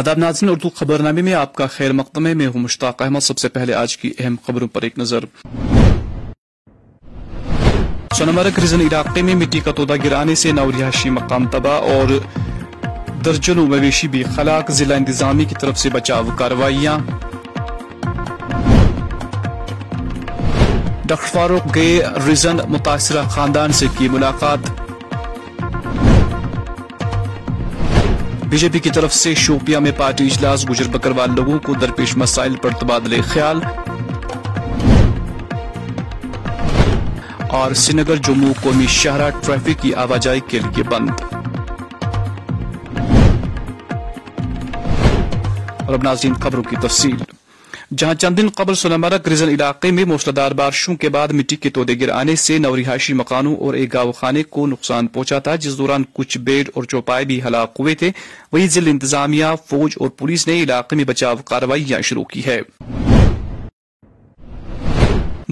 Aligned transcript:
آداب 0.00 0.18
ناظرین، 0.18 0.50
اردو 0.50 0.68
خبرنامے 0.68 1.22
میں 1.22 1.34
آپ 1.34 1.54
کا 1.54 1.66
خیر 1.66 1.92
مقدمے 1.92 2.34
میں 2.34 2.46
ہوں 2.46 2.58
مشتاق 2.58 3.02
احمد۔ 3.02 3.20
سب 3.20 3.38
سے 3.38 3.48
پہلے 3.48 3.74
آج 3.74 3.96
کی 3.96 4.12
اہم 4.18 4.36
خبروں 4.46 4.68
پر 4.68 4.82
ایک 4.82 4.98
نظر۔ 4.98 5.24
سونمرگ 8.18 8.58
ریزن 8.60 8.80
علاقے 8.80 9.22
میں 9.22 9.34
مٹی 9.34 9.60
کا 9.60 9.72
تودہ 9.72 9.94
گرانے 10.04 10.34
سے 10.34 10.52
نو 10.52 10.70
رہائشی 10.70 11.10
مقام 11.10 11.46
تباہ 11.46 11.72
اور 11.72 12.18
درجنوں 13.24 13.66
مویشی 13.66 14.08
بھی 14.08 14.22
خلاق 14.36 14.70
ضلع 14.70 14.96
انتظامی 14.96 15.44
کی 15.44 15.54
طرف 15.60 15.78
سے 15.78 15.90
بچاؤ 15.90 16.22
کاروائیاں۔ 16.38 16.98
ڈاکٹر 21.04 21.26
فاروق 21.26 21.74
گئے 21.74 22.00
ریزن 22.26 22.56
متاثرہ 22.68 23.22
خاندان 23.28 23.72
سے 23.72 23.86
کی 23.98 24.08
ملاقات۔ 24.08 24.89
بی 28.50 28.58
جے 28.58 28.68
پی 28.72 28.78
کی 28.78 28.90
طرف 28.90 29.14
سے 29.14 29.34
شوپیاں 29.34 29.80
میں 29.80 29.92
پارٹی 29.96 30.26
اجلاس، 30.26 30.70
گجر 30.70 30.88
بکروال 30.88 31.28
لوگوں 31.36 31.58
کو 31.58 31.72
درپیش 31.72 32.16
مسائل 32.16 32.56
پر 32.56 32.70
تبادلے 32.70 33.20
خیال۔ 33.20 33.60
اور 37.48 37.74
سری 37.74 37.96
نگر، 37.96 38.16
جموں، 38.16 38.54
قومی 38.62 38.86
شہرہ، 38.86 39.30
ٹریفک 39.44 39.82
کی 39.82 39.94
آواجائی 39.94 40.40
کے 40.48 40.58
لیے 40.58 40.82
بند۔ 40.82 41.10
اور 45.86 45.94
اب 45.94 46.02
ناظرین 46.02 46.34
خبروں 46.34 46.62
کی 46.62 46.76
تفصیل۔ 46.82 47.39
جہاں 47.98 48.14
چند 48.14 48.38
دن 48.38 48.48
قبل 48.48 48.74
سونامرگ 48.74 49.28
ریزن 49.28 49.48
علاقے 49.48 49.90
میں 49.90 50.04
موسلادار 50.04 50.52
بارشوں 50.52 50.94
کے 50.94 51.08
بعد 51.08 51.28
مٹی 51.28 51.56
کے 51.56 51.70
تودے 51.70 51.94
گر 52.00 52.08
آنے 52.08 52.36
سے 52.36 52.58
نورہائشی 52.58 53.12
مکانوں 53.12 53.56
اور 53.56 53.74
ایک 53.74 53.94
گاؤ 53.94 54.12
خانے 54.12 54.42
کو 54.42 54.66
نقصان 54.66 55.06
پہنچا 55.06 55.38
تھا، 55.38 55.56
جس 55.56 55.78
دوران 55.78 56.02
کچھ 56.12 56.38
بیڈ 56.38 56.70
اور 56.74 56.84
چوپائے 56.84 57.24
بھی 57.24 57.42
ہلاک 57.42 57.76
ہوئے 57.80 57.94
تھے۔ 57.94 58.10
وہی 58.52 58.68
ضلع 58.68 58.90
انتظامیہ، 58.90 59.44
فوج 59.66 59.94
اور 59.96 60.08
پولیس 60.08 60.46
نے 60.46 60.62
علاقے 60.62 60.96
میں 60.96 61.04
بچاؤ 61.04 61.36
کاروائیاں 61.44 62.00
شروع 62.00 62.24
کی 62.24 62.44
ہے 62.46 62.60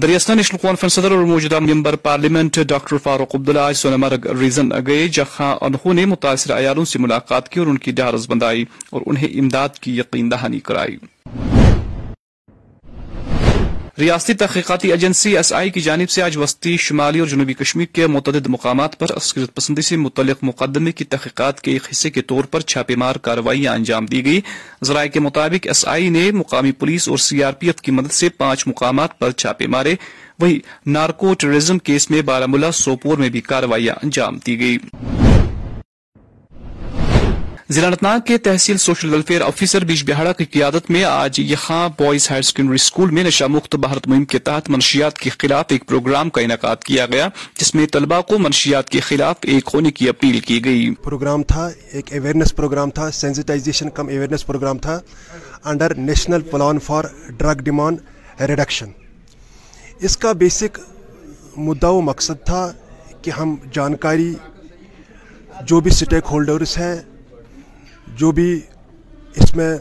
دریاسنا 0.01 0.35
نیشنل 0.35 0.59
کانفرنس 0.61 0.93
صدر 0.93 1.11
اور 1.11 1.23
موجودہ 1.23 1.59
member 1.59 1.95
parliament 1.95 2.59
doctor 2.67 2.97
Farooq 2.97 3.35
Abdullah 3.35 3.59
آج 3.59 3.75
سونامرگ 3.75 4.27
ریزن 4.39 4.69
گئے، 4.87 5.07
جہاں 5.07 5.55
انہوں 5.61 5.93
نے 5.93 6.05
متاثرہ 6.05 6.57
عیالوں 6.59 6.85
سے 6.85 6.99
ملاقات 6.99 7.49
کی 7.49 7.59
اور 7.59 7.67
ان 7.67 7.77
کی 7.77 7.91
ڈھارس 7.91 8.29
بندائی 8.29 8.65
اور 8.89 9.01
انہیں 9.05 9.39
امداد 9.39 9.69
کی 9.69 9.97
یقین 9.97 10.31
دہانی 10.31 10.59
کرائی۔ 10.59 10.97
ریاستی 13.99 14.33
تحقیقاتی 14.33 14.91
ایجنسی 14.91 15.37
ایس 15.37 15.53
آئی 15.53 15.69
کی 15.69 15.81
جانب 15.81 16.09
سے 16.09 16.21
آج 16.21 16.37
وسطی 16.37 16.77
شمالی 16.77 17.19
اور 17.19 17.27
جنوبی 17.27 17.53
کشمیر 17.53 17.85
کے 17.85 18.07
متعدد 18.07 18.47
مقامات 18.47 18.99
پر 18.99 19.17
عسکرت 19.17 19.55
پسندی 19.55 19.81
سے 19.81 19.97
متعلق 19.97 20.37
مقدمے 20.41 20.91
کی 20.91 21.03
تحقیقات 21.05 21.61
کے 21.61 21.71
ایک 21.71 21.81
حصے 21.91 22.09
کے 22.09 22.21
طور 22.21 22.43
پر 22.43 22.59
چھاپے 22.59 22.95
مار 22.95 23.15
کارروائیاں 23.15 23.73
انجام 23.73 24.05
دی 24.05 24.25
گئی۔ 24.25 24.41
ذرائع 24.83 25.09
کے 25.09 25.19
مطابق 25.19 25.67
ایس 25.67 25.87
آئی 25.87 26.09
نے 26.09 26.31
مقامی 26.31 26.71
پولیس 26.71 27.09
اور 27.09 27.17
سی 27.17 27.43
آر 27.43 27.53
پی 27.53 27.67
ایف 27.67 27.81
کی 27.81 27.91
مدد 27.91 28.11
سے 28.11 28.29
پانچ 28.29 28.67
مقامات 28.67 29.19
پر 29.19 29.31
چھاپے 29.31 29.67
مارے۔ 29.67 29.95
وہی 30.39 30.59
نارکو 30.85 31.33
ٹوریزم 31.33 31.77
کیس 31.77 32.09
میں 32.09 32.21
بارہ 32.21 32.45
ملا 32.45 32.71
سوپور 32.71 33.17
میں 33.17 33.29
بھی 33.29 33.41
کارروائیاں 33.41 33.95
انجام 34.03 34.37
دی 34.37 34.59
گئی۔ 34.59 34.77
ضلع 37.69 37.87
انتناگ 37.87 38.19
کے 38.25 38.37
تحصیل 38.37 38.77
سوشل 38.77 39.09
ویلفیئر 39.09 39.41
آفیسر 39.41 39.83
بیج 39.85 40.03
بہاڑا 40.09 40.31
کی 40.33 40.45
قیادت 40.45 40.89
میں 40.91 41.03
آج 41.03 41.39
یہاں 41.39 41.89
بوائز 41.97 42.29
ہائر 42.31 42.41
سیکنڈری 42.41 42.75
اسکول 42.75 43.09
میں 43.09 43.23
نشہ 43.23 43.45
مخت 43.49 43.75
بھارت 43.75 44.07
مہم 44.07 44.23
کے 44.25 44.39
تحت 44.39 44.69
منشیات 44.69 45.17
کے 45.17 45.29
خلاف 45.29 45.65
ایک 45.69 45.85
پروگرام 45.87 46.29
کا 46.29 46.41
انعقاد 46.41 46.75
کیا 46.85 47.05
گیا، 47.05 47.27
جس 47.59 47.73
میں 47.75 47.85
طلبہ 47.93 48.21
کو 48.21 48.37
منشیات 48.37 48.89
کے 48.89 48.99
خلاف 48.99 49.35
ایک 49.41 49.69
ہونے 49.73 49.91
کی 49.91 50.09
اپیل 50.09 50.39
کی 50.39 50.63
گئی۔ 50.65 50.89
پروگرام 51.03 51.43
تھا، 51.43 51.69
ایک 51.91 52.11
اویئرنیس 52.13 52.55
پروگرام 52.55 52.89
تھا 52.89 53.09
سینسٹائزیشن 53.11 53.89
کم 53.89 54.07
اویئرنیس 54.07 54.45
پروگرام 54.45 54.77
تھا 54.77 54.99
under 55.63 55.95
national 55.95 56.41
plan 56.41 56.79
for 56.79 57.03
drug 57.37 57.61
demand 57.61 58.41
reduction 58.41 58.91
اس 59.99 60.17
کا 60.17 60.31
بیسک 60.41 60.79
مدعا 61.57 61.89
و 61.89 62.01
مقصد 62.01 62.45
تھا 62.45 62.71
کہ 63.21 63.31
ہم 63.31 63.55
جانکاری 63.71 64.33
جو 65.67 65.79
بھی 65.79 65.91
سٹیک 65.91 66.23
ہولڈرز 66.31 66.77
ہیں 66.77 66.95
جو 68.17 68.31
بھی 68.31 68.59
اس 69.35 69.55
میں 69.55 69.75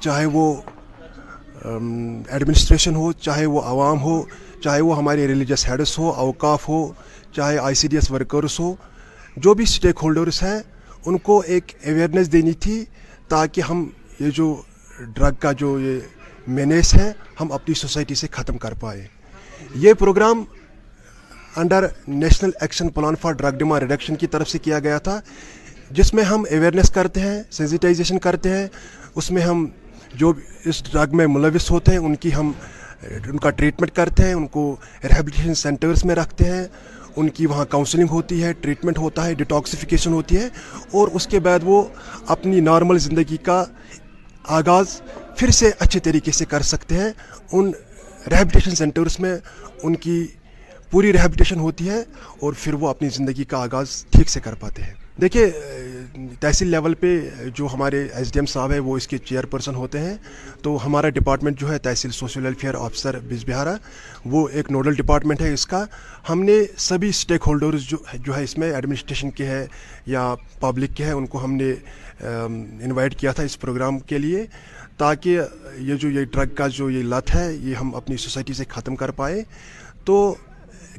چاہے 0.00 0.26
وہ 0.32 0.54
ایڈمنسٹریشن 1.64 2.94
ہو، 2.96 3.10
چاہے 3.12 3.46
وہ 3.46 3.60
عوام 3.60 4.02
ہو، 4.02 4.22
چاہے 4.62 4.80
وہ 4.80 4.96
ہمارے 4.98 5.26
ریلیجس 5.28 5.68
ہیڈس 5.68 5.98
ہو، 5.98 6.10
اوقاف 6.10 6.68
ہو، 6.68 6.80
چاہے 7.32 7.58
I 7.58 7.74
C 7.74 7.88
D 7.88 7.96
S 7.96 8.10
workers 8.10 8.58
ہو، 8.60 8.74
جو 9.36 9.54
بھی 9.54 9.64
اسٹیک 9.64 9.96
ہولڈرس 10.02 10.42
ہیں، 10.42 10.58
ان 11.06 11.18
کو 11.18 11.42
ایک 11.46 11.72
اویئرنیس 11.86 12.32
دینی 12.32 12.52
تھی 12.52 12.84
تاکہ 13.28 13.60
ہم 13.60 13.88
یہ 14.20 14.30
جو 14.34 14.54
ڈرگ 15.14 15.34
کا 15.40 15.52
جو 15.52 15.78
یہ 15.80 15.98
مینیس 16.46 16.94
ہے، 16.94 17.12
ہم 17.40 17.52
اپنی 17.52 17.74
سوسائٹی 17.74 18.14
سے 18.14 18.26
ختم 18.32 18.58
کر 18.58 18.74
پائے 18.80 19.06
یہ 19.74 19.92
programme 19.98 20.44
under 21.56 21.86
national 22.08 22.50
action 22.60 22.88
plan 22.88 23.14
for 23.20 23.32
drug 23.32 23.56
demand 23.58 23.80
reduction 23.80 24.16
کی 24.16 24.26
طرف 24.26 24.48
سے 24.50 24.58
کیا 24.58 24.78
گیا 24.78 24.98
تھا۔ 24.98 25.20
جس 25.90 26.12
میں 26.14 26.24
ہم 26.24 26.44
اویئرنیس 26.50 26.90
کرتے 26.90 27.20
ہیں 27.20 27.42
سینسیٹائزیشن 27.50 28.18
کرتے 28.18 28.50
ہیں، 28.50 28.66
اس 29.14 29.30
میں 29.30 29.42
ہم 29.42 29.66
جو 30.14 30.32
اس 30.64 30.82
ڈرگ 30.92 31.16
میں 31.16 31.26
ملوث 31.26 31.70
ہوتے 31.70 31.92
ہیں، 31.92 31.98
ان 31.98 32.14
کی 32.16 32.34
ہم، 32.34 32.50
ان 33.02 33.38
کا 33.38 33.50
ٹریٹمنٹ 33.50 33.94
کرتے 33.96 34.24
ہیں، 34.24 34.32
ان 34.32 34.46
کو 34.46 34.64
ریہیبلیٹیشن 35.04 35.54
سینٹرز 35.54 36.04
میں 36.04 36.14
رکھتے 36.14 36.44
ہیں، 36.44 36.64
ان 37.16 37.28
کی 37.28 37.46
وہاں 37.46 37.64
کاؤنسلنگ 37.64 38.08
ہوتی 38.10 38.42
ہے 38.42 38.52
ٹریٹمنٹ 38.60 38.98
ہوتا 38.98 39.26
ہے 39.26 39.34
ڈیٹاکسیفیکیشن 39.34 40.12
ہوتی 40.12 40.36
ہے، 40.36 40.48
اور 40.92 41.08
اس 41.14 41.26
کے 41.26 41.40
بعد 41.40 41.60
وہ 41.64 41.82
اپنی 42.28 42.60
نارمل 42.60 42.98
زندگی 42.98 43.36
کا 43.42 43.64
آغاز 44.58 45.00
پھر 45.36 45.50
سے 45.50 45.70
اچھے 45.78 46.00
طریقے 46.00 46.32
سے 46.32 46.44
کر 46.44 46.62
سکتے 46.64 46.94
ہیں، 46.96 47.10
ان 47.52 47.70
ریہیبلیٹیشن 48.30 48.74
سینٹرز 48.76 49.18
میں 49.20 49.36
ان 49.82 49.96
کی 49.96 50.26
پوری 50.96 51.12
ریہیبلیٹیشن 51.12 51.58
ہوتی 51.60 51.88
ہے 51.90 51.98
اور 52.40 52.52
پھر 52.58 52.74
وہ 52.74 52.88
اپنی 52.88 53.08
زندگی 53.08 53.44
کا 53.44 53.58
آغاز 53.58 54.04
ٹھیک 54.10 54.28
سے 54.30 54.40
کر 54.40 54.54
پاتے 54.54 54.82
ہیں۔ 54.82 54.92
دیکھیے 55.20 55.50
تحصیل 56.40 56.68
لیول 56.68 56.94
پہ 56.94 57.08
جو 57.54 57.66
ہمارے 57.74 58.00
ایس 58.14 58.32
ڈی 58.32 58.38
ایم 58.38 58.46
صاحب 58.46 58.72
ہیں، 58.72 58.78
وہ 58.78 58.96
اس 58.96 59.08
کے 59.08 59.18
چیئر 59.18 59.44
پرسن 59.44 59.74
ہوتے 59.74 59.98
ہیں۔ 59.98 60.16
تو 60.62 60.86
ہمارا 60.86 61.08
ڈپارٹمنٹ 61.08 61.58
جو 61.60 61.70
ہے، 61.72 61.78
تحصیل 61.78 62.10
سوشل 62.10 62.44
ویلفیئر 62.44 62.74
آفیسر 62.74 63.18
بس 63.28 63.44
بہارا 63.46 63.74
وہ 64.24 64.48
ایک 64.52 64.70
نوڈل 64.70 64.94
ڈپارٹمنٹ 64.94 65.42
ہے 65.42 65.52
اس 65.54 65.66
کا۔ 65.66 65.84
ہم 66.28 66.42
نے 66.44 66.56
سبھی 66.78 67.08
اسٹیک 67.08 67.42
ہولڈرز 67.46 67.82
جو 67.82 67.96
جو 68.14 68.36
ہے 68.36 68.42
اس 68.44 68.58
میں 68.58 68.72
ایڈمنسٹریشن 68.74 69.30
کے 69.30 69.46
ہے 69.46 69.66
یا 70.06 70.34
پبلک 70.60 70.96
کے 70.96 71.04
ہے، 71.04 71.12
ان 71.12 71.26
کو 71.26 71.44
ہم 71.44 71.54
نے 71.54 71.72
انوائٹ 72.20 73.16
کیا 73.16 73.32
تھا 73.32 73.42
اس 73.42 73.60
پروگرام 73.60 73.98
کے 73.98 74.18
لیے 74.18 74.44
تاکہ 74.96 75.40
یہ 75.78 75.94
جو 75.94 76.10
یہ 76.10 76.24
ڈرگ 76.24 76.54
کا 76.54 76.68
جو 76.68 76.90
یہ 76.90 77.02
لت 77.02 77.34
ہے، 77.34 77.52
یہ 77.54 77.74
ہم 77.74 77.94
اپنی 77.94 78.16
سوسائٹی 78.16 78.52
سے 78.52 78.64
ختم 78.68 78.96
کر 78.96 79.10
پائے۔ 79.10 79.42
تو 80.04 80.34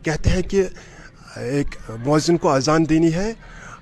کہتے 0.03 0.29
ہیں 0.29 0.41
کہ 0.41 0.63
ایک 1.35 1.75
مؤذن 1.89 2.37
کو 2.37 2.49
اذان 2.49 2.89
دینی 2.89 3.13
ہے 3.13 3.31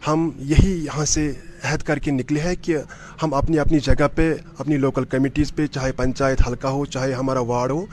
ہم 0.07 0.29
یہی 0.37 0.73
یہاں 0.85 1.05
سے 1.05 1.31
عہد 1.65 1.81
کر 1.81 1.99
کے 1.99 2.11
نکلے 2.11 2.39
ہیں 2.39 2.55
کہ 2.61 2.77
ہم 3.23 3.33
اپنی 3.33 3.59
اپنی 3.59 3.79
جگہ 3.79 4.07
پہ، 4.15 4.33
اپنی 4.57 4.77
لوکل 4.77 5.05
کمیٹیز 5.05 5.55
پہ، 5.55 5.65
چاہے 5.67 5.91
پنچایت 5.91 6.41
حلقہ 6.47 6.67
ہو، 6.67 6.85
چاہے 6.85 7.13
ہمارا 7.13 7.39
وارڈ 7.39 7.71
ہو، 7.71 7.85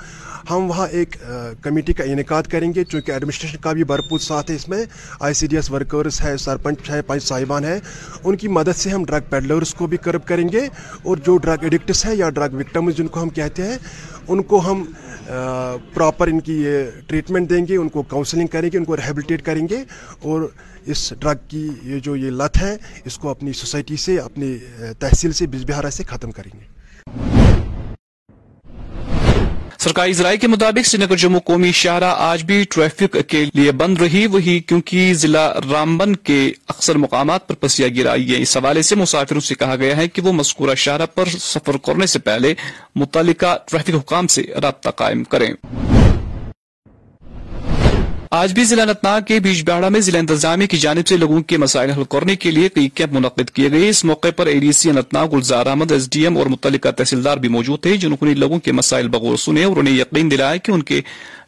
ہم 0.51 0.69
وہاں 0.69 0.87
ایک 0.91 1.17
کمیٹی 1.63 1.93
کا 1.93 2.05
انعقاد 2.05 2.43
کریں 2.43 2.73
گے۔ 2.75 2.85
چونکہ 2.85 3.13
ایڈمنسٹریشن 3.13 3.59
کا 3.59 3.73
بھی 3.73 3.85
بھرپور 3.85 4.19
ساتھ 4.19 4.51
ہے 4.51 4.57
اس 4.57 4.69
میں۔ 4.69 4.85
I 5.21 5.35
C 5.35 5.47
D 5.47 5.57
S 5.57 5.71
workers 5.71 6.21
ہے 6.23 6.37
سرپنچ 6.37 6.91
ہے 6.91 7.03
پنچ 7.03 7.23
صاحبان 7.25 7.65
ہیں۔ 7.65 7.79
ان 8.25 8.37
کی 8.37 8.49
مدد 8.49 8.77
سے 8.77 8.91
ہم 8.91 9.05
ڈرگ 9.05 9.21
پیڈلرس 9.31 9.75
کو 9.75 9.87
بھی 9.87 9.97
کرب 9.97 10.25
کریں 10.25 10.49
گے۔ 10.53 10.69
اور 11.03 11.17
جو 11.17 11.37
ڈرگ 11.37 11.57
ایڈکٹس 11.63 12.07
ہیں 12.07 12.15
یا 12.15 12.31
ڈرگ 12.31 12.55
وکٹمز 12.55 12.97
جن 12.97 13.07
کو 13.07 13.23
ہم 13.23 13.29
کہتے 13.29 13.67
ہیں، 13.67 13.79
ان 14.29 14.43
کو 14.43 14.59
ہم 14.59 14.85
پراپر 15.95 16.27
ان 16.27 16.41
کی 16.41 16.67
ٹریٹمنٹ 17.07 17.51
دیں 17.51 17.67
گے، 17.69 17.77
ان 17.77 17.89
کو 17.89 18.03
کاؤنسلنگ 18.03 18.47
کریں 18.47 18.71
گے، 18.73 18.79
ان 18.79 18.85
کو 18.85 18.97
ریبلیٹیٹ 18.97 19.43
کریں 19.43 19.69
گے۔ 19.71 19.77
اور 20.23 20.49
اس 20.87 21.13
ڈرگ 21.21 21.39
کی 21.49 21.69
یہ 21.83 21.99
جو 21.99 22.17
یہ 22.17 22.31
لت 22.31 22.63
ہے، 22.63 22.77
اس 23.05 23.19
کو 23.19 23.29
اپنی 23.29 23.53
سوسائٹی 23.53 23.97
سے، 23.97 24.19
اپنی 24.19 24.57
تحصیل 24.99 25.33
سے 25.33 25.47
بہارہ 25.47 25.91
سے 25.91 26.05
ختم 26.05 26.31
کریں 26.31 26.51
گے۔ 26.61 26.71
سرکاری 29.79 30.13
ذرائع 30.13 30.37
کے 30.39 30.47
مطابق 30.47 30.87
سری 30.87 31.05
نگر 31.05 31.17
جموں 31.17 31.41
قومی 31.41 31.73
شاہراہ 31.73 32.15
آج 32.19 32.43
بھی 32.45 32.65
ٹریفک 32.71 33.17
کے 33.29 33.45
لیے 33.55 33.73
بند 33.73 33.99
رہی، 33.99 34.27
وہی 34.27 34.59
کیونکہ 34.61 35.15
ضلع 35.15 35.49
رامبن 35.73 36.17
کے 36.17 36.53
اکثر 36.69 36.97
مقامات 36.97 37.49
پر 37.49 37.55
پسیا 37.55 37.89
گرا 37.89 38.15
ہے 38.15 38.43
اس 38.43 38.57
حوالے 38.57 38.83
سے 38.83 38.97
مسافروں 38.97 39.41
سے 39.41 39.55
کہا 39.55 39.77
گیا 39.77 39.97
ہے 39.97 40.09
کہ 40.09 40.23
وہ 40.23 40.33
مذکورہ 40.33 40.75
شاہراہ 40.75 41.07
پر 41.07 41.29
سفر 41.29 41.77
کرنے 41.77 42.07
سے 42.07 42.19
پہلے 42.19 42.55
متعلقہ 42.95 43.57
ٹریفک 43.67 43.91
حکام 43.91 44.27
سے 44.27 44.43
رابطہ 44.63 44.91
قائم 44.91 45.25
کریں۔ 45.25 45.53
آج 48.35 48.53
بھی 48.53 48.65
ضلع 48.65 48.83
انت 48.83 49.05
ناگ 49.05 49.21
کے 49.21 49.39
بیج 49.41 49.63
بہاڑا 49.71 49.89
میں 49.89 50.01
ضلع 50.01 50.19
انتظامیہ 50.19 50.67
کی 50.67 50.77
جانب 50.79 51.07
سے 51.07 51.17
لوگوں 51.17 51.43
کے 51.43 51.59
مسائل 51.59 51.91
حل 51.91 52.05
کرنے 52.05 52.37
کے 52.37 52.51
لیے 52.51 52.69
کئی 52.69 52.89
کیمپ 52.89 53.13
منعقد 53.13 53.51
کیے 53.51 53.71
گئے۔ 53.71 53.89
اس 53.89 54.05
موقع 54.05 54.29
پر 54.37 54.47
اے 54.47 54.59
D 54.59 54.73
C 54.73 54.91
Anantnag 55.15 55.27
Gulzar 55.33 55.67
Ahmad 55.67 55.93
S 55.93 56.11
D 56.11 56.23
M 56.23 56.39
اور 56.39 56.47
متعلقہ 56.47 56.89
تحصیلدار 56.89 57.37
بھی 57.37 57.49
موجود 57.49 57.81
تھے 57.81 57.97
جنہوں 57.97 58.27
نے 58.27 58.35
لوگوں 58.35 58.59
کے 58.59 58.73
مسائل 58.73 59.09
بغور 59.09 59.37
سنے 59.37 59.65
اور 59.65 59.77
انہیں 59.77 59.95
یقین 59.95 60.31
دلایا 60.31 60.57
کہ 60.57 60.73
ان 60.73 60.83
کے 60.83 61.01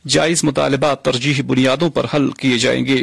جائز 0.09 0.45
مطالبات 0.45 1.03
ترجیح 1.03 1.43
بنیادوں 1.47 1.91
پر 1.91 2.07
حل 2.15 2.31
کیے 2.31 2.59
جائیں 2.59 2.85
گے۔ 2.87 3.01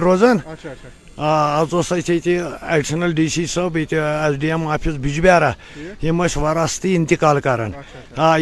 روزان 0.00 0.36
اچھا، 0.36 0.70
اچھا۔ 0.70 0.88
آز 1.16 1.92
ایڈیشنل 1.92 3.12
ڈی 3.12 3.28
سی 3.28 3.46
صاحب 3.46 3.76
ییٚتہِ 3.76 3.98
S 3.98 4.40
D 4.40 4.46
M 4.46 4.66
office 4.66 4.96
Bijbehara 5.00 5.52
ہم 6.02 6.20
وراثتی 6.20 6.96
انتقال 6.96 7.36
اِنتقال 7.36 7.40
کران 7.40 7.70
اچھا، 7.74 8.22
آ 8.22 8.38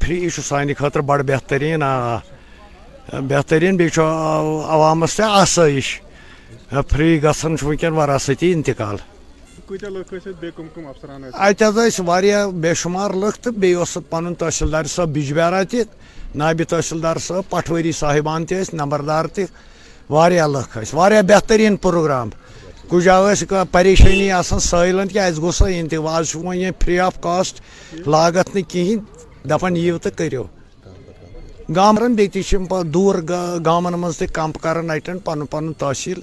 فری 0.00 0.22
یہ 0.24 0.40
سانہ 0.42 0.72
خاطر 0.78 1.00
بڑ 1.00 1.22
بہترین 1.22 1.82
آ 1.82 2.16
بہترین 3.12 3.76
بیٚیہِ 3.76 3.92
چھُ 3.94 4.02
عوامس 4.02 5.14
تہِ 5.16 5.24
آسٲیِش 5.28 6.00
فری 6.90 7.22
گژھان 7.22 7.56
ونکیٚن 7.62 7.92
وراثتی 7.92 8.52
انتقال۔ 8.52 8.96
اتہ 11.32 11.64
حظ 11.64 12.00
واریاہ 12.06 12.46
بے 12.62 12.74
شمار 12.74 13.10
لُکھ 13.10 13.38
تہٕ 13.38 13.52
بیٚیہِ 13.52 13.76
اوس 13.76 13.96
پنُن 14.10 14.34
تحصیلدار 14.34 14.84
صٲب 14.94 15.08
بجبیارا 15.14 15.62
تہِ 15.70 15.82
نابہِ 16.34 16.66
تحصیلدار 16.68 17.16
صٲب 17.26 17.50
پٹوٲری 17.50 17.92
صاحبان 17.92 18.46
تہِ 18.46 18.60
ٲسۍ 18.60 18.74
نمبردار 18.80 19.24
تہِ 19.34 19.44
واریاہ 20.10 20.46
لُکھ 20.46 20.78
ٲسۍ 20.78 20.94
واریاہ 20.94 21.22
بہتریٖن 21.22 21.76
پروگرام۔ 21.76 22.30
کُنہِ 22.88 23.02
جایہِ 23.04 23.36
ٲسۍ 23.36 23.64
پریشٲنی 23.72 24.30
آسان 24.32 24.58
سٲلَن 24.60 25.08
کہِ 25.08 25.18
اَسہِ 25.18 25.40
گوٚژھ 25.42 25.54
سا 25.54 25.64
تہِ 25.90 25.98
آز 26.08 26.28
چھُ 26.30 26.40
وۄنۍ 26.40 26.56
یہِ 26.56 26.72
فری 26.82 26.98
آف 27.00 27.20
کاسٹ 27.20 27.60
لاگت 28.06 28.54
نہٕ 28.54 28.68
کِہیٖنۍ 28.68 29.48
دَپان 29.48 29.76
یِیِو 29.76 29.98
تہٕ 29.98 30.16
کٔرِو 30.18 30.44
گامرن 31.68 32.14
بیٚیہِ 32.14 32.32
تہِ 32.32 32.42
چھِ 32.44 32.56
دوٗر 32.94 33.16
گامن 33.64 33.92
منٛز 33.92 34.18
تہِ 34.18 34.28
کمپ 34.32 34.58
کران 34.62 34.90
اٹینڈ 34.90 35.20
پنُن 35.24 35.46
پنُن 35.46 35.72
تحصیل۔ 35.72 36.20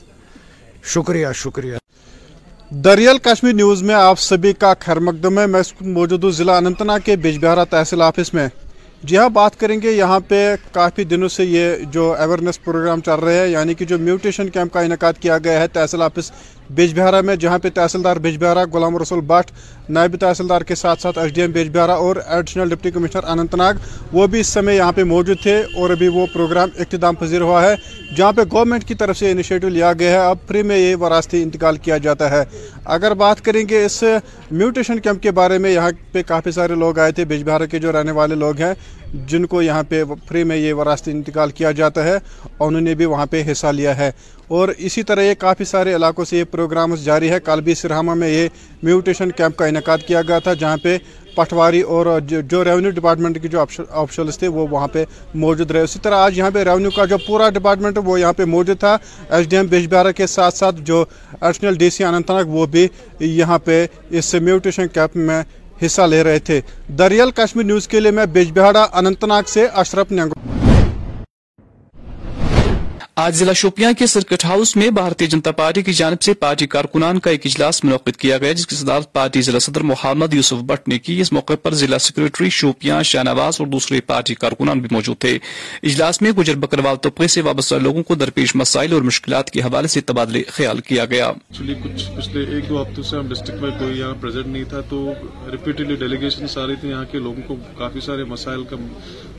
شکریہ 0.84 1.28
شکریہ۔ 1.36 1.78
دریال 2.84 3.18
کشمیر 3.18 3.54
نیوز 3.54 3.82
میں 3.84 3.96
آپ 3.96 4.20
سبھی 4.20 4.54
کا 4.54 4.74
خیر 4.80 5.00
مقدم 5.00 5.40
ہے۔ 5.40 5.48
میں 5.48 5.62
موجود 5.82 6.24
ہوں 6.24 6.32
ضلع 6.32 6.54
اننت 6.58 6.82
ناگ 6.82 7.00
کے 7.06 7.16
بجبہارا 7.16 7.64
تحصیل 7.64 8.02
آفس 8.02 8.34
میں۔ 8.34 8.48
جی 9.04 9.18
ہاں 9.18 9.30
بات 9.30 9.60
کریں 9.60 9.82
گے 9.82 9.92
یہاں 9.92 10.20
پہ 10.28 10.56
کافی 10.72 11.04
دنوں 11.04 11.30
سے 11.30 11.46
یہ 11.46 11.76
جو 11.92 12.14
اویرنیس 12.14 12.64
پروگرام 12.64 13.02
چل 13.02 13.20
رہے 13.26 13.40
ہیں 13.40 13.48
یعنی 13.48 13.74
کہ 13.74 13.86
جو 13.86 13.98
میوٹیشن 13.98 14.50
کیمپ 14.50 14.74
کا 14.74 14.80
انعقاد 14.80 15.14
کیا 15.20 15.38
گیا 15.38 15.60
ہے 15.60 15.68
تحصیل 15.68 16.02
آفس 16.02 16.32
بیج 16.76 16.94
بہارا 17.00 17.20
میں، 17.22 17.36
جہاں 17.36 17.58
پہ 17.60 17.70
تحصیلدار 17.74 18.18
بیج 18.18 18.38
بہارا 18.40 18.64
غلام 18.74 18.98
رسول 18.98 19.22
بٹ، 19.28 19.52
نائب 19.90 20.16
تحصیلدار 20.20 20.62
کے 20.62 20.76
ساتھ 20.76 21.02
ساتھ 21.02 21.18
ایس 21.20 21.34
ڈی 21.34 21.42
ایم 21.42 21.52
بیج 21.52 21.70
بہارا 21.70 21.94
اور 21.94 22.16
additional 22.16 22.70
deputy 22.70 22.92
commissioner 22.92 23.24
Anant 23.24 23.56
Nag, 23.56 23.74
وہ 24.14 24.28
بھی 24.28 24.40
اس 24.40 24.48
سمے 24.48 24.76
یہاں 24.76 24.92
پہ 24.92 25.04
موجود 25.04 25.42
تھے 25.44 25.58
اور 25.76 25.90
ابھی 25.90 26.08
وہ 26.08 26.26
پروگرام 26.34 26.70
اختتام 26.80 27.16
پذیر 27.16 27.42
ہوا 27.42 27.64
ہے، 27.64 27.76
جہاں 28.16 28.32
پہ 28.32 28.42
گورنمنٹ 28.52 28.84
کی 28.88 28.96
طرف 28.96 29.18
سے 29.18 29.32
انیشیٹو 29.32 29.70
لیا 29.70 29.92
گیا 30.00 30.12
ہے، 30.12 30.28
اب 30.28 30.38
فری 30.48 30.64
میں 30.64 30.78
یہ 30.78 30.96
وراثتی 30.96 31.42
انتقال 31.44 31.78
کیا 31.78 31.98
جاتا 31.98 32.30
ہے۔ 32.32 32.44
اگر 32.96 33.14
بات 33.16 33.42
کریں 33.46 33.64
گے 33.70 33.84
اس 33.86 34.04
میوٹیشن 34.52 35.00
کیمپ 35.00 35.24
کے 35.24 35.32
بارے 35.32 35.58
میں، 35.58 35.72
یہاں 35.72 35.92
پہ 36.12 36.22
کافی 36.28 36.52
سارے 36.52 36.76
لوگ 36.76 37.00
آئے 37.00 37.12
تھے 37.12 37.26
بیج 37.26 37.44
بہارا 37.44 37.66
کے 37.66 37.80
جو 37.80 37.92
رہنے 37.92 38.12
والے 38.12 38.36
لوگ 38.36 38.62
ہیں 38.62 38.74
جن 39.14 39.46
کو 39.46 39.62
یہاں 39.62 39.84
پہ 39.90 40.04
فری 40.28 40.44
میں 40.44 40.58
یہ 40.58 40.74
وراثتی 40.74 41.12
انتقال 41.12 41.52
کیا 41.52 41.72
جاتا 41.72 42.04
ہے 42.04 42.16
اور 42.58 42.68
انہوں 42.68 42.82
نے 42.82 42.96
بھی 42.96 43.06
وہاں 43.06 43.26
پہ 43.26 43.44
حصہ 43.52 43.68
لیا 43.68 43.98
ہے۔ 43.98 44.12
اور 44.48 44.70
اسی 44.78 45.04
طرح 45.04 45.22
یہ 45.22 45.34
کافی 45.34 45.64
سارے 45.64 45.96
علاقوں 45.96 46.26
سے 46.26 46.38
یہ 46.38 46.44
پروگرامز 46.44 47.04
جاری 47.06 47.30
ہے۔ 47.30 47.40
کل 47.40 47.62
بھی 47.62 47.76
سرہامہ 47.76 48.14
میں 48.14 48.30
یہ 48.30 48.48
میوٹیشن 48.84 49.32
کیمپ 49.32 49.58
کا 49.58 49.66
انعقاد 49.66 49.98
کیا 50.08 50.22
گیا 50.22 50.40
تھا، 50.40 50.54
جہاں 50.54 50.78
پہ 50.78 50.98
پٹواری 51.36 51.82
اور 51.82 52.20
جو 52.42 52.64
ریونیو 52.64 52.92
ڈپارٹمنٹ 52.92 53.42
کے 53.42 53.48
جو 53.48 53.66
آفشلس 53.90 54.38
تھے، 54.38 54.48
وہ 54.48 54.68
وہاں 54.72 54.88
پہ 54.88 55.06
موجود 55.34 55.72
رہے۔ 55.72 55.82
اسی 55.82 56.00
طرح 56.00 56.16
آج 56.16 56.38
یہاں 56.38 56.52
پہ 56.52 56.64
ریونیو 56.64 56.90
کا 56.90 57.06
جو 57.06 57.18
پورا 57.28 57.50
ڈپارٹمنٹ 57.50 58.00
وہ 58.06 58.20
یہاں 58.20 58.34
پہ 58.34 58.46
موجود 58.46 58.80
تھا۔ 58.80 58.98
ایس 59.30 59.50
ڈی 59.50 59.56
ایم 59.58 59.66
بیج 59.66 59.94
کے 60.16 60.28
ساتھ 60.28 60.56
ساتھ 60.56 60.76
جو 60.82 61.06
additional 61.42 61.76
D 61.76 61.90
C 61.90 62.04
Anant 62.04 62.32
Nag, 62.32 62.46
وہ 62.46 62.66
بھی 62.66 62.88
یہاں 63.20 63.60
پہ 63.60 63.86
اس 64.10 64.34
میوٹیشن 64.34 64.88
کیمپ 64.88 65.16
میں 65.16 65.44
حصہ 65.86 66.02
لے 66.02 66.24
رہے 66.24 66.40
تھے۔ 66.40 66.62
دریال 66.98 67.32
کشمیر 67.32 67.66
نیوز 67.66 67.88
کے 67.88 68.00
لیے 68.00 68.12
میں 68.12 68.26
بیج 68.26 68.52
بہاڑا 68.52 68.88
اننت 68.94 69.24
ناگ 69.24 69.44
سے 69.48 69.68
اشرف 69.74 70.12
نینگو 70.12 70.51
آج 73.22 73.36
ضلع 73.36 73.54
شوپیاں 73.54 73.92
کے 73.98 74.06
سرکٹ 74.08 74.44
ہاؤس 74.46 74.76
میں 74.76 74.90
بھارتیہ 74.90 75.28
جنتا 75.28 75.52
پارٹی 75.52 75.82
کی 75.82 75.94
جانب 75.94 76.22
سے 76.22 76.34
پارٹی 76.34 76.68
کارکنان 76.68 77.20
کا 77.20 77.32
ایک 77.32 77.46
اجلاس 77.46 77.84
منعقد 77.84 78.16
کیا 78.18 78.38
گیا، 78.38 78.54
جس 78.54 78.68
کی 78.68 78.76
صدارت 78.76 79.12
پارٹی 79.14 79.42
ضلع 79.42 79.60
صدر 79.60 79.82
محمد 79.82 80.34
یوسف 80.34 80.62
بٹ 80.68 80.88
نے 80.88 80.98
کی۔ 81.00 81.20
اس 81.22 81.32
موقع 81.34 81.54
پر 81.64 81.74
ضلع 81.74 81.98
سیکرٹری 81.98 82.50
شوپیاں 82.50 83.02
شاہ 83.04 83.24
نواز 83.24 83.56
اور 83.60 83.68
دوسرے 83.68 84.00
پارٹی 84.02 84.36
کارکنان 84.36 84.80
بھی 84.80 84.90
موجود 84.92 85.18
تھے۔ 85.18 85.38
اجلاس 85.84 86.22
میں 86.22 86.32
گجر 86.32 86.56
بکروال 86.56 86.96
طبقے 86.96 87.28
سے 87.28 87.42
وابستہ 87.42 87.76
لوگوں 87.76 88.04
کو 88.04 88.16
درپیش 88.16 88.56
مسائل 88.56 88.94
اور 88.94 89.02
مشکلات 89.02 89.52
کے 89.52 89.62
حوالے 89.62 89.88
سے 89.88 90.02
تبادلے 90.02 90.44
خیال 90.48 90.80
کیا 90.80 91.06
گیا۔ 91.06 91.32
کچھ 91.60 92.10
پچھلے 92.18 92.46
ایک 92.56 92.70
دو 92.70 92.82
ہفتوں 92.82 93.04
سے 93.04 93.18
ہم 93.18 93.28
ڈسٹرکٹ 93.28 93.62
میں 93.62 93.72
کوئی 93.80 94.00
یہاں 94.00 94.14
پریزنٹ 94.22 94.48
نہیں 94.48 94.64
تھا، 94.64 94.82
تو 94.90 95.06
ریپیٹڈلی 95.52 95.96
ڈیلیگیشن 95.96 96.48
سارے 96.48 96.76
تھے 96.82 96.90
یہاں 96.90 97.06
کے 97.12 97.20
لوگوں 97.20 97.48
کو 97.48 97.56
کافی 97.78 98.00
سارے 98.00 98.24
مسائل 98.24 98.64
کا 98.64 98.76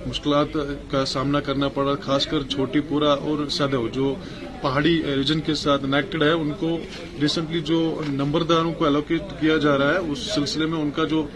مشکلات 0.06 0.56
کا 0.90 1.04
سامنا 1.06 1.40
کرنا 1.40 1.68
پڑا، 1.76 1.94
خاص 2.02 2.26
کر 2.26 2.42
چھوٹی 2.50 2.80
پورا 2.88 3.12
اور 3.12 3.46
سدو 3.50 3.86
جو 3.92 4.14
پہاڑی 4.62 5.00
ریجن 5.16 5.40
کے 5.46 5.54
ساتھ 5.54 5.84
انیکٹڈ 5.84 6.22
ہے، 6.22 6.30
ان 6.32 6.50
کو 6.58 6.76
ریسنٹلی 7.20 7.60
جو 7.66 7.78
نمبرداروں 8.08 8.72
کو 8.78 8.86
الوکیٹ 8.86 9.40
کیا 9.40 9.56
جا 9.64 9.76
رہا 9.78 9.92
ہے، 9.92 9.98
اس 10.12 10.18
سلسلے 10.34 10.66
میں 10.66 10.80
ان 10.80 10.90
کا 10.96 11.04
جو 11.12 11.26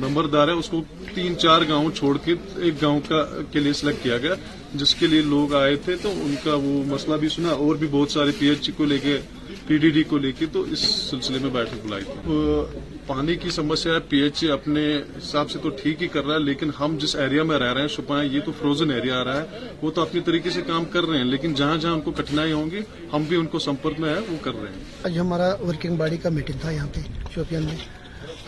نمبردار 0.00 0.48
ہے، 0.48 0.52
اس 0.52 0.68
کو 0.68 0.82
تین 1.14 1.38
چار 1.38 1.62
گاؤں 1.68 1.90
چھوڑ 1.94 2.16
کے 2.24 2.34
ایک 2.56 2.82
گاؤں 2.82 3.00
کا 3.08 3.24
کے 3.52 3.60
لیے 3.60 3.72
سلیکٹ 3.72 4.02
کیا 4.02 4.18
گیا، 4.18 4.34
جس 4.74 4.94
کے 4.94 5.06
لیے 5.06 5.22
لوگ 5.22 5.54
آئے 5.54 5.76
تھے، 5.84 5.96
تو 6.02 6.10
ان 6.24 6.34
کا 6.44 6.54
وہ 6.54 6.82
مسئلہ 6.86 7.16
بھی 7.20 7.28
سنا، 7.28 7.50
اور 7.50 7.76
بھی 7.76 7.86
بہت 7.90 8.10
سارے 8.10 8.30
پی 8.38 8.48
ایچ 8.48 8.70
کو 8.76 8.84
لے 8.84 8.98
کے 9.02 9.18
پی 9.66 9.76
ڈی 9.78 9.90
ڈی 9.90 10.02
کو 10.10 10.18
لے 10.18 10.32
کے، 10.38 10.46
تو 10.52 10.62
اس 10.72 10.78
سلسلے 11.10 11.38
میں 11.42 11.50
بیٹھک 11.50 11.86
بلائی 11.86 12.04
تھی 12.04 12.85
پانی 13.06 13.34
کی 13.36 13.50
سمسیا 13.50 13.98
پی 14.08 14.20
ایچ 14.22 14.42
ای 14.42 14.50
اپنے 14.50 14.82
حساب 15.16 15.50
سے 15.50 15.58
تو 15.62 15.68
ٹھیک 15.80 16.02
ہی 16.02 16.08
کر 16.08 16.24
رہا 16.26 16.34
ہے، 16.34 16.40
لیکن 16.40 16.70
ہم 16.80 16.96
جس 17.00 17.14
ایریا 17.16 17.42
میں 17.42 17.58
رہ 17.58 17.72
رہے 17.72 17.80
ہیں 17.80 17.88
شپا 17.88 18.22
یہ 18.22 18.40
تو 18.44 18.52
فروزن 18.58 18.90
ایریا 18.90 19.18
آ 19.20 19.24
رہا 19.24 19.40
ہے، 19.40 19.68
وہ 19.82 19.90
تو 19.90 20.02
اپنی 20.02 20.20
طریقے 20.26 20.50
سے 20.50 20.62
کام 20.66 20.84
کر 20.92 21.04
رہے 21.08 21.18
ہیں، 21.18 21.24
لیکن 21.24 21.54
جہاں 21.54 21.76
جہاں 21.76 21.92
ان 21.94 22.00
کو 22.00 22.10
کٹھنائی 22.18 22.52
ہوں 22.52 22.70
گی، 22.70 22.80
ہم 23.12 23.24
بھی 23.28 23.36
ان 23.36 23.46
کو 23.52 23.58
سمپرک 23.58 24.00
میں 24.00 24.14
ہے، 24.14 24.20
وہ 24.30 24.36
کر 24.42 24.54
رہے 24.62 24.72
ہیں۔ 24.72 24.82
آج 25.04 25.18
ہمارا 25.18 25.54
ورکنگ 25.62 25.96
باڈی 25.96 26.16
کا 26.16 26.28
میٹنگ 26.38 26.58
تھا 26.60 26.70
یہاں 26.70 26.86
پہ 26.94 27.00
شوپین 27.34 27.64
میں 27.64 27.76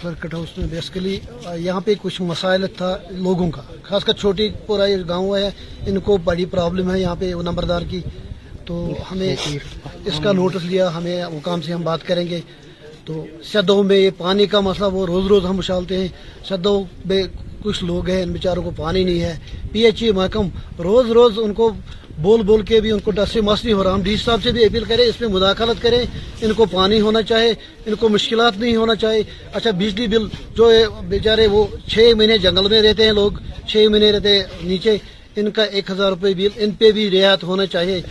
سرکٹ 0.03 0.35
ہاؤس 0.35 0.59
میں 0.59 0.67
بیسکلی 0.71 1.19
یہاں 1.57 1.81
پہ 1.85 1.95
کچھ 2.03 2.21
مسائل 2.23 2.67
تھا 2.77 2.97
لوگوں 3.11 3.51
کا، 3.51 3.63
خاص 3.83 4.05
کر 4.05 4.13
چھوٹی 4.21 4.49
پورا 4.67 4.87
یہ 4.87 5.09
گاؤں 5.09 5.37
ہے، 5.37 5.51
ان 5.87 6.01
کو 6.01 6.17
بڑی 6.25 6.45
پرابلم 6.55 6.91
ہے 6.93 7.01
یہاں 7.01 7.17
پہ 7.19 7.33
نمبردار 7.43 7.83
کی، 7.91 8.01
تو 8.67 8.95
ہمیں 9.11 9.29
اس 9.29 10.21
کا 10.25 10.33
نوٹس 10.33 10.65
لیا، 10.65 10.97
ہمیں 10.97 11.17
مقام 11.33 11.63
سے 11.63 11.73
ہم 11.73 11.83
بات 11.83 12.07
کریں 12.07 12.27
گے۔ 12.29 12.41
تو 13.09 13.27
سدوں 13.45 13.83
میں 13.83 13.97
یہ 13.97 14.11
پانی 14.19 14.47
کا 14.47 14.61
مسئلہ 14.61 14.87
وہ 14.87 15.07
روز 15.07 15.27
روز 15.27 15.45
ہم 15.45 15.59
اچھالتے 15.59 15.97
ہیں۔ 15.99 16.09
سدوں 16.49 16.85
میں 17.05 17.23
کچھ 17.63 17.85
لوگ 17.85 18.09
ہیں، 18.09 18.23
ان 18.23 18.33
بیچاروں 18.33 18.63
کو 18.63 18.71
پانی 18.77 19.05
نہیں 19.05 19.21
ہے۔ 19.21 19.37
پی 19.73 19.85
ایچ 19.85 20.03
ای 20.03 20.11
محکم 20.13 20.49
روز 20.79 21.11
روز 21.11 21.33
ان 21.37 21.55
کو 21.55 21.73
بول 22.19 22.43
بول 22.43 22.63
کے 22.63 22.81
بھی 22.81 22.91
ان 22.91 23.01
کو 23.01 23.11
ڈس 23.11 23.33
سے 23.33 23.41
مسئلہ 23.41 23.73
ہو 23.73 23.85
رہا۔ 23.85 23.95
ہم 23.95 24.03
ڈی 24.03 24.17
صاحب 24.17 24.43
سے 24.43 24.51
بھی 24.53 24.65
اپیل 24.65 24.85
کریں، 24.85 25.05
اس 25.05 25.21
میں 25.21 25.29
مداخلت 25.29 25.83
کریں۔ 25.83 26.05
ان 26.43 26.53
کو 26.53 26.65
پانی 26.65 27.01
ہونا 27.01 27.23
چاہے، 27.23 27.51
ان 27.87 27.95
کو 27.95 28.09
مشکلات 28.09 28.59
نہیں 28.59 28.77
ہونا 28.77 28.95
چاہے۔ 28.95 29.23
اچھا 29.53 29.71
بجلی 29.71 30.07
بل 30.07 30.27
جو 30.57 30.73
بیچارے 31.09 31.47
وہ 31.47 31.65
چھ 31.87 32.13
مہینے 32.17 32.39
جنگل 32.39 32.69
میں 32.69 32.83
رہتے 32.83 33.05
ہیں 33.05 33.13
لوگ۔ 33.13 33.33
چھ 33.69 33.87
مہینے 33.91 34.13
رہتے 34.13 34.43
نیچے۔ 34.63 34.97
ان 35.37 35.51
کا 35.51 35.63
ایک 35.65 35.91
ہزار 35.91 36.11
روپے 36.11 36.35
بل، 36.35 36.49
ان 36.57 36.71
پہ 36.71 36.93
بھی 36.93 37.11
رعایت 37.11 37.45
ہونا 37.45 37.67
چاہیے۔ 37.67 38.03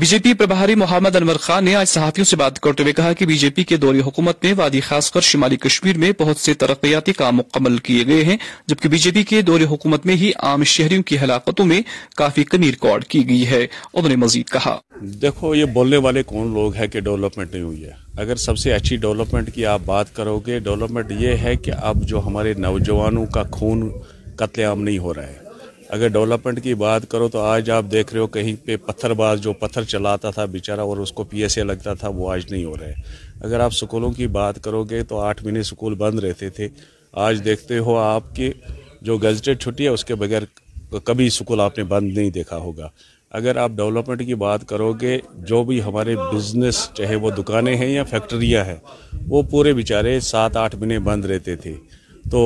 بی 0.00 0.06
جے 0.06 0.18
پی 0.18 0.32
پربھاری 0.34 0.74
محمد 0.74 1.16
انور 1.16 1.34
خان 1.34 1.64
نے 1.64 1.74
آج 1.74 1.88
صحافیوں 1.88 2.24
سے 2.24 2.36
بات 2.36 2.60
کرتے 2.60 2.82
ہوئے 2.82 2.92
کہا 2.92 3.12
کہ 3.12 3.26
بی 3.26 3.38
جے 3.38 3.50
پی 3.50 3.64
کے 3.64 3.76
دور 3.76 3.94
حکومت 3.94 4.44
میں 4.44 4.52
وادی 4.56 4.80
خاص 4.80 5.10
کر 5.10 5.20
شمالی 5.20 5.56
کشمیر 5.56 5.98
میں 5.98 6.12
بہت 6.20 6.36
سے 6.36 6.54
ترقیاتی 6.54 7.12
کام 7.12 7.36
مکمل 7.36 7.78
کیے 7.78 8.06
گئے 8.06 8.24
ہیں، 8.24 8.36
جبکہ 8.66 8.88
بی 8.88 8.98
جے 8.98 9.10
پی 9.10 9.22
کے 9.22 9.42
دور 9.42 9.60
حکومت 9.60 10.06
میں 10.06 10.16
ہی 10.16 10.30
عام 10.38 10.64
شہریوں 10.64 11.02
کی 11.02 11.18
ہلاکتوں 11.18 11.66
میں 11.66 11.80
کافی 12.16 12.44
کمی 12.44 12.66
ریکارڈ 12.66 13.04
کی 13.04 13.28
گئی 13.28 13.46
ہے، 13.46 13.66
انہوں 13.94 14.08
نے 14.08 14.16
مزید 14.16 14.48
کہا۔ 14.48 14.78
دیکھو، 15.00 15.54
یہ 15.54 15.64
بولنے 15.64 15.96
والے 15.96 16.22
کون 16.22 16.54
لوگ 16.54 16.74
ہیں 16.74 16.86
کہ 16.86 17.00
ڈیولپمنٹ 17.00 17.52
نہیں 17.52 17.64
ہوئی 17.64 17.84
ہے؟ 17.84 17.92
اگر 18.16 18.36
سب 18.36 18.58
سے 18.58 18.72
اچھی 18.72 18.96
ڈیولپمنٹ 18.96 19.54
کی 19.54 19.66
آپ 19.66 19.80
بات 19.84 20.16
کرو 20.16 20.38
گے، 20.38 20.58
ڈیولپمنٹ 20.58 21.12
یہ 21.12 21.36
ہے 21.36 21.56
کہ 21.56 21.72
اب 21.82 22.02
جو 22.02 22.20
ہمارے 22.26 22.54
نوجوانوں 22.58 23.26
کا 23.26 23.42
خون 23.42 23.90
قتل 24.36 24.62
عام 24.62 24.82
نہیں 24.82 24.98
ہو 24.98 25.14
رہا 25.14 25.26
ہے۔ 25.26 25.49
اگر 25.92 26.08
ڈیولپمنٹ 26.08 26.62
کی 26.62 26.74
بات 26.74 27.08
کرو 27.10 27.28
تو 27.28 27.40
آج 27.40 27.70
آپ 27.70 27.84
دیکھ 27.92 28.12
رہے 28.12 28.20
ہو 28.20 28.26
کہیں 28.26 28.54
پہ 28.64 28.76
پتھر 28.76 29.12
باز 29.12 29.40
جو 29.40 29.52
پتھر 29.52 29.84
چلاتا 29.84 30.30
تھا 30.30 30.44
بیچارہ 30.44 30.80
اور 30.80 30.96
اس 30.96 31.12
کو 31.12 31.24
پی 31.24 31.42
ایس 31.42 31.56
اے 31.58 31.64
لگتا 31.64 31.94
تھا، 31.94 32.08
وہ 32.08 32.30
آج 32.32 32.42
نہیں 32.50 32.64
ہو 32.64 32.74
رہے 32.80 32.92
اگر 33.40 33.60
آپ 33.60 33.72
سکولوں 33.72 34.10
کی 34.12 34.26
بات 34.26 34.62
کرو 34.64 34.84
گے 34.84 35.02
تو 35.02 35.18
آٹھ 35.20 35.44
مہینے 35.44 35.62
سکول 35.62 35.94
بند 35.94 36.18
رہتے 36.18 36.50
تھے۔ 36.50 36.68
آج 37.12 37.40
دیکھتے 37.44 37.78
ہو 37.78 37.96
آپ 37.96 38.34
کی 38.36 38.50
جو 39.02 39.16
گزٹیڈ 39.18 39.60
چھٹی 39.60 39.84
ہے، 39.84 39.88
اس 39.88 40.04
کے 40.04 40.14
بغیر 40.14 40.42
کبھی 41.04 41.28
سکول 41.30 41.60
آپ 41.60 41.78
نے 41.78 41.84
بند 41.84 42.16
نہیں 42.18 42.30
دیکھا 42.30 42.56
ہوگا۔ 42.56 42.88
اگر 43.30 43.56
آپ 43.56 43.70
ڈیولپمنٹ 43.70 44.26
کی 44.26 44.34
بات 44.34 44.68
کرو 44.68 44.92
گے، 44.92 45.18
جو 45.48 45.62
بھی 45.64 45.82
ہمارے 45.82 46.16
بزنس، 46.32 46.88
چاہے 46.94 47.16
وہ 47.16 47.30
دکانیں 47.30 47.76
ہیں 47.76 47.88
یا 47.88 48.04
فیکٹریاں 48.04 48.64
ہیں، 48.64 48.76
وہ 49.28 49.42
پورے 49.42 49.72
بیچارے 49.72 50.18
سات 50.20 50.56
آٹھ 50.56 50.76
مہینے 50.76 50.98
بند 50.98 51.24
رہتے 51.24 51.56
تھے۔ 51.56 51.74
تو 52.30 52.40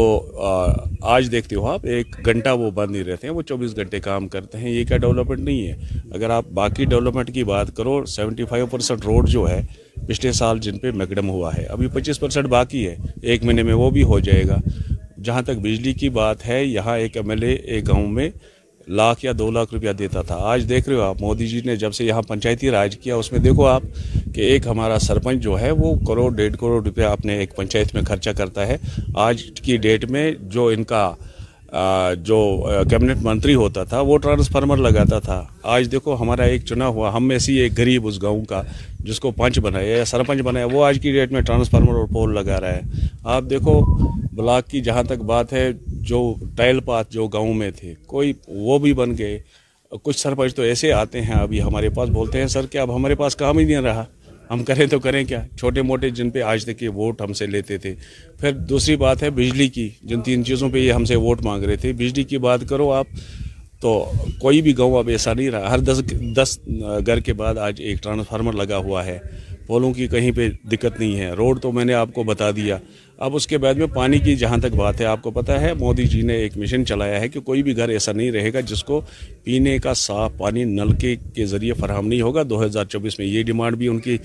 آج 1.02 1.30
دیکھتے 1.32 1.56
ہو 1.56 1.66
آپ، 1.68 1.84
ایک 1.84 2.16
گھنٹہ 2.24 2.48
وہ 2.48 2.70
بند 2.70 2.90
نہیں 2.90 3.04
رہتے 3.04 3.26
ہیں، 3.26 3.34
وہ 3.34 3.42
چوبیس 3.42 3.76
گھنٹے 3.76 4.00
کام 4.00 4.28
کرتے 4.28 4.58
ہیں، 4.58 4.70
یہ 4.70 4.84
کیا 4.84 4.96
ڈیولپمنٹ 4.96 5.40
نہیں 5.40 5.66
ہے؟ 5.66 6.02
اگر 6.10 6.30
آپ 6.30 6.44
باقی 6.54 6.84
ڈیولپمنٹ 6.84 7.32
کی 7.34 7.44
بات 7.44 7.74
کرو 7.76 8.04
سیونٹی 8.06 8.44
فائیو 8.44 8.66
پرسینٹ 8.66 9.04
روڈ 9.04 9.28
جو 9.28 9.48
ہے، 9.48 9.60
پچھلے 10.08 10.32
سال 10.32 10.58
جن 10.58 10.78
پہ 10.78 10.90
میکڈم 10.90 11.28
ہوا 11.30 11.54
ہے، 11.56 11.64
ابھی 11.64 11.88
پچیس 11.94 12.20
پرسینٹ 12.20 12.46
باقی 12.48 12.86
ہے، 12.86 12.96
ایک 13.22 13.44
مہینے 13.44 13.62
میں 13.62 13.74
وہ 13.74 13.90
بھی 13.90 14.02
ہو 14.02 14.18
جائے 14.20 14.44
گا۔ 14.48 14.58
جہاں 15.22 15.42
تک 15.42 15.58
بجلی 15.62 15.92
کی 15.92 16.08
بات 16.08 16.46
ہے، 16.46 16.64
یہاں 16.64 16.96
ایک 16.98 17.16
ایم 17.16 17.30
ایل 17.30 17.42
اے 17.42 17.52
ایک 17.54 17.88
گاؤں 17.88 18.08
میں 18.08 18.28
لاکھ 18.88 19.24
یا 19.24 19.32
دو 19.38 19.50
لاکھ 19.50 19.74
روپیہ 19.74 19.92
دیتا 19.92 20.22
تھا۔ 20.22 20.36
آج 20.38 20.68
دیکھ 20.68 20.88
رہے 20.88 20.96
ہو 20.96 21.02
آپ، 21.02 21.20
مودی 21.20 21.46
جی 21.46 21.60
نے 21.64 21.76
جب 21.76 21.94
سے 21.94 22.04
یہاں 22.04 22.22
پنچایتی 22.22 22.70
راج 22.70 22.96
کیا، 22.96 23.16
اس 23.16 23.30
میں 23.32 23.40
دیکھو 23.40 23.66
آپ 23.66 23.82
کہ 24.34 24.40
ایک 24.40 24.66
ہمارا 24.66 24.98
سرپنچ 24.98 25.42
جو 25.42 25.60
ہے، 25.60 25.70
وہ 25.70 25.94
کروڑ، 26.06 26.30
ڈیڑھ 26.36 26.56
کروڑ 26.56 26.82
روپیہ 26.84 27.04
اپنے 27.04 27.38
ایک 27.38 27.56
پنچایت 27.56 27.94
میں 27.94 28.02
خرچہ 28.02 28.30
کرتا 28.30 28.66
ہے۔ 28.66 28.76
آج 29.14 29.42
کی 29.62 29.76
ڈیٹ 29.76 30.04
میں 30.10 30.30
جو 30.42 30.66
ان 30.66 30.84
کا 30.84 31.12
جو 32.22 32.36
کیبنٹ 32.90 33.22
منتری 33.22 33.54
ہوتا 33.54 33.84
تھا، 33.84 34.00
وہ 34.00 34.18
ٹرانسفارمر 34.18 34.76
لگاتا 34.76 35.18
تھا۔ 35.18 35.42
آج 35.62 35.88
دیکھو 35.92 36.14
ہمارا 36.14 36.42
ایک 36.42 36.64
چنا 36.64 36.86
ہوا، 36.86 37.16
ہم 37.16 37.26
میں 37.28 37.38
سے 37.38 37.52
ایک 37.52 37.78
غریب 37.78 38.06
اس 38.06 38.20
گاؤں 38.22 38.44
کا، 38.44 38.62
جس 38.98 39.20
کو 39.20 39.30
پنچ 39.30 39.58
بنایا 39.58 39.96
یا 39.96 40.04
سرپنچ 40.04 40.42
بنایا، 40.42 40.66
وہ 40.72 40.84
آج 40.84 40.98
کی 41.02 41.12
ڈیٹ 41.12 41.32
میں 41.32 41.40
ٹرانسفارمر 41.40 41.94
اور 41.94 42.06
پول 42.12 42.34
لگا 42.34 42.60
رہا 42.60 42.76
ہے۔ 42.76 42.80
آپ 43.24 43.42
دیکھو، 43.50 43.80
بلاک 44.32 44.68
کی 44.68 44.80
جہاں 44.80 45.02
تک 45.02 45.24
بات 45.24 45.52
ہے 45.52 45.70
جو 46.06 46.34
ٹائل 46.56 46.80
پاتھ 46.80 47.12
جو 47.12 47.26
گاؤں 47.26 47.54
میں 47.54 47.70
تھے، 47.70 47.94
کوئی 48.06 48.32
وہ 48.49 48.78
بھی 48.78 48.92
بن 48.92 49.18
گئے۔ 49.18 49.38
کچھ 50.02 50.18
سرپنچ 50.18 50.54
تو 50.54 50.62
ایسے 50.62 50.92
آتے 50.92 51.20
ہیں، 51.20 51.34
ابھی 51.34 51.62
ہمارے 51.62 51.88
پاس 51.88 52.08
بولتے 52.08 52.40
ہیں، 52.40 52.46
سر 52.46 52.66
کہ 52.66 52.78
اب 52.78 52.96
ہمارے 52.96 53.14
پاس 53.14 53.37
کام 53.37 53.58
ہی 53.58 53.64
نہیں 53.64 53.76
رہا؟ 53.76 54.04
ہم 54.50 54.64
کریں 54.64 54.87
تو 54.87 54.99
کریں 54.99 55.25
کیا؟ 55.25 55.42
چھوٹے 55.58 55.82
موٹے 55.82 56.11
جن 56.11 56.30
پہ 56.30 56.42
آج 56.42 56.64
تک 56.64 56.82
یہ 56.82 56.88
ووٹ 56.88 57.20
ہم 57.20 57.32
سے 57.32 57.46
لیتے 57.46 57.78
تھے۔ 57.78 57.94
پھر 58.40 58.52
دوسری 58.52 58.96
بات 58.96 59.23
ہے 59.23 59.30
بجلی 59.30 59.68
کی، 59.68 59.88
جن 60.02 60.20
تین 60.20 60.44
چیزوں 60.44 60.68
پہ 60.73 60.78
یہ 60.78 60.92
ہم 60.92 61.04
سے 61.04 61.16
ووٹ 61.16 61.42
مانگ 61.42 61.64
رہے 61.64 61.76
تھے۔ 61.76 61.92
بجلی 61.92 62.23
کی 62.23 62.38
بات 62.38 62.61
کرو 62.68 62.92
آپ، 62.92 63.06
تو 63.80 64.11
کوئی 64.38 64.62
بھی 64.62 64.78
گاؤں 64.78 64.99
اب 64.99 65.08
ایسا 65.08 65.34
نہیں 65.34 65.50
رہا۔ 65.50 65.70
ہر 65.70 65.78
دس 65.78 66.02
دس 66.37 66.58
گھر 67.06 67.20
کے 67.20 67.32
بعد 67.32 67.54
آج 67.54 67.80
ایک 67.82 68.02
ٹرانسفارمر 68.02 68.52
لگا 68.52 68.76
ہوا 68.76 69.06
ہے۔ 69.06 69.18
پولوں 69.66 69.92
کی 69.92 70.06
کہیں 70.06 70.32
پہ 70.32 70.49
دقت 70.70 71.00
نہیں 71.00 71.18
ہے۔ 71.18 71.30
روڈ 71.30 71.61
تو 71.61 71.73
میں 71.73 71.84
نے 71.84 71.94
آپ 71.94 72.08
کو 72.14 72.23
بتا 72.23 72.50
دیا۔ 72.50 72.78
اب 73.18 73.35
اس 73.37 73.47
کے 73.47 73.59
بعد 73.59 73.75
میں 73.75 73.87
پانی 73.87 74.18
کی 74.18 74.35
جہاں 74.37 74.56
تک 74.59 74.75
بات 74.76 75.00
ہے، 75.00 75.06
آپ 75.06 75.23
کو 75.23 75.30
پتہ 75.30 75.52
ہے، 75.52 75.73
مودی 75.75 76.04
جی 76.04 76.23
نے 76.23 76.35
ایک 76.35 76.56
مشن 76.56 76.87
چلایا 76.87 77.21
ہے 77.21 77.28
کہ 77.28 77.40
کوئی 77.40 77.62
بھی 77.62 77.76
گھر 77.76 77.88
ایسا 77.88 78.12
نہیں 78.12 78.30
رہے 78.30 78.52
گا 78.52 78.61
جس 78.61 78.83
کو 78.85 79.00
پینے 79.44 79.78
کا 79.78 79.94
صاف 79.94 80.33
پانی 80.38 80.64
نل 80.64 80.92
کے 80.92 81.44
ذریعے 81.44 81.73
فراہم 81.73 82.09
نہیں 82.09 82.21
ہوگا۔ 82.21 82.42
دو 82.42 82.64
ہزار 82.64 82.85
چوبیس 82.85 83.18
میں 83.18 83.26
یہ 83.26 83.42
ڈیمانڈ 83.42 83.76
بھی 83.76 83.88
ان 83.88 83.99
کی 83.99 84.16